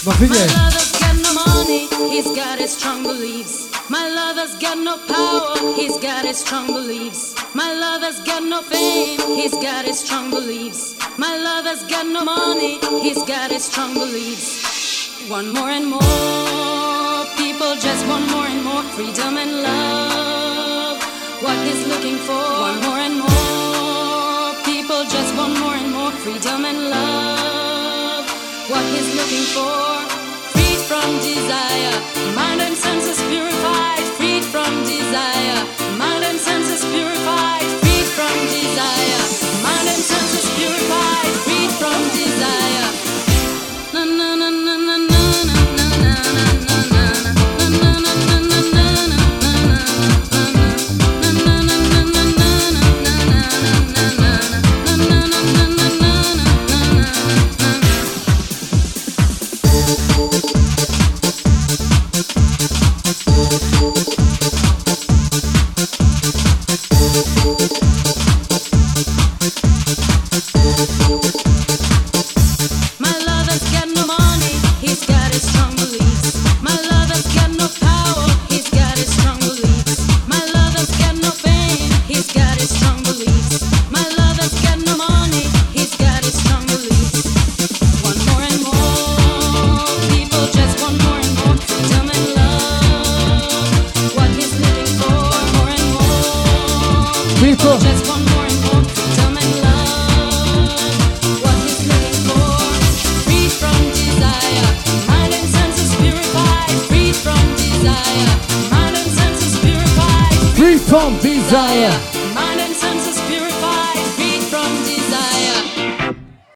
Na 0.04 0.10
figyelj! 0.12 0.46
My 0.46 0.56
lover's 0.56 0.92
got 1.00 1.14
no 1.22 1.32
money, 1.44 1.88
he's 2.10 2.26
got 2.34 2.58
his 2.58 2.70
strong 2.70 3.02
beliefs. 3.02 3.54
My 3.88 4.06
lover's 4.18 4.54
got 4.60 4.76
no 4.84 4.94
power, 5.06 5.74
he's 5.76 5.98
got 5.98 6.24
his 6.28 6.38
strong 6.38 6.66
beliefs. 6.66 7.20
My 7.54 7.70
lover's 7.82 8.20
got 8.24 8.42
no 8.52 8.60
fame, 8.70 9.20
he's 9.40 9.56
got 9.66 9.84
his 9.84 9.98
strong 10.04 10.30
beliefs. 10.30 10.80
My 11.16 11.34
lover's 11.46 11.82
got 11.92 12.06
no 12.06 12.22
money, 12.24 12.78
he's 13.04 13.22
got 13.32 13.50
his 13.50 13.64
strong 13.70 13.94
beliefs. 13.94 14.48
One 15.30 15.48
more 15.56 15.70
and 15.78 15.86
more, 15.94 17.24
people 17.36 17.72
just 17.86 18.02
want 18.10 18.30
more 18.30 18.48
and 18.52 18.62
more 18.64 18.84
freedom 18.94 19.36
and 19.36 19.52
love. 19.62 20.29
What 21.42 21.56
he's 21.66 21.86
looking 21.86 22.16
for. 22.16 22.34
Want 22.34 22.82
more 22.84 22.98
and 22.98 23.18
more 23.18 23.40
people 24.90 25.04
just 25.04 25.34
want 25.36 25.58
more 25.60 25.74
and 25.74 25.92
more 25.92 26.12
freedom 26.22 26.64
and 26.64 26.90
love. 26.90 28.24
What 28.68 28.84
he's 28.92 29.10
looking 29.18 29.46
for, 29.56 29.80
freed 30.52 30.80
from 30.88 31.08
desire, 31.20 31.96
mind 32.34 32.60
and 32.60 32.76
senses. 32.76 33.29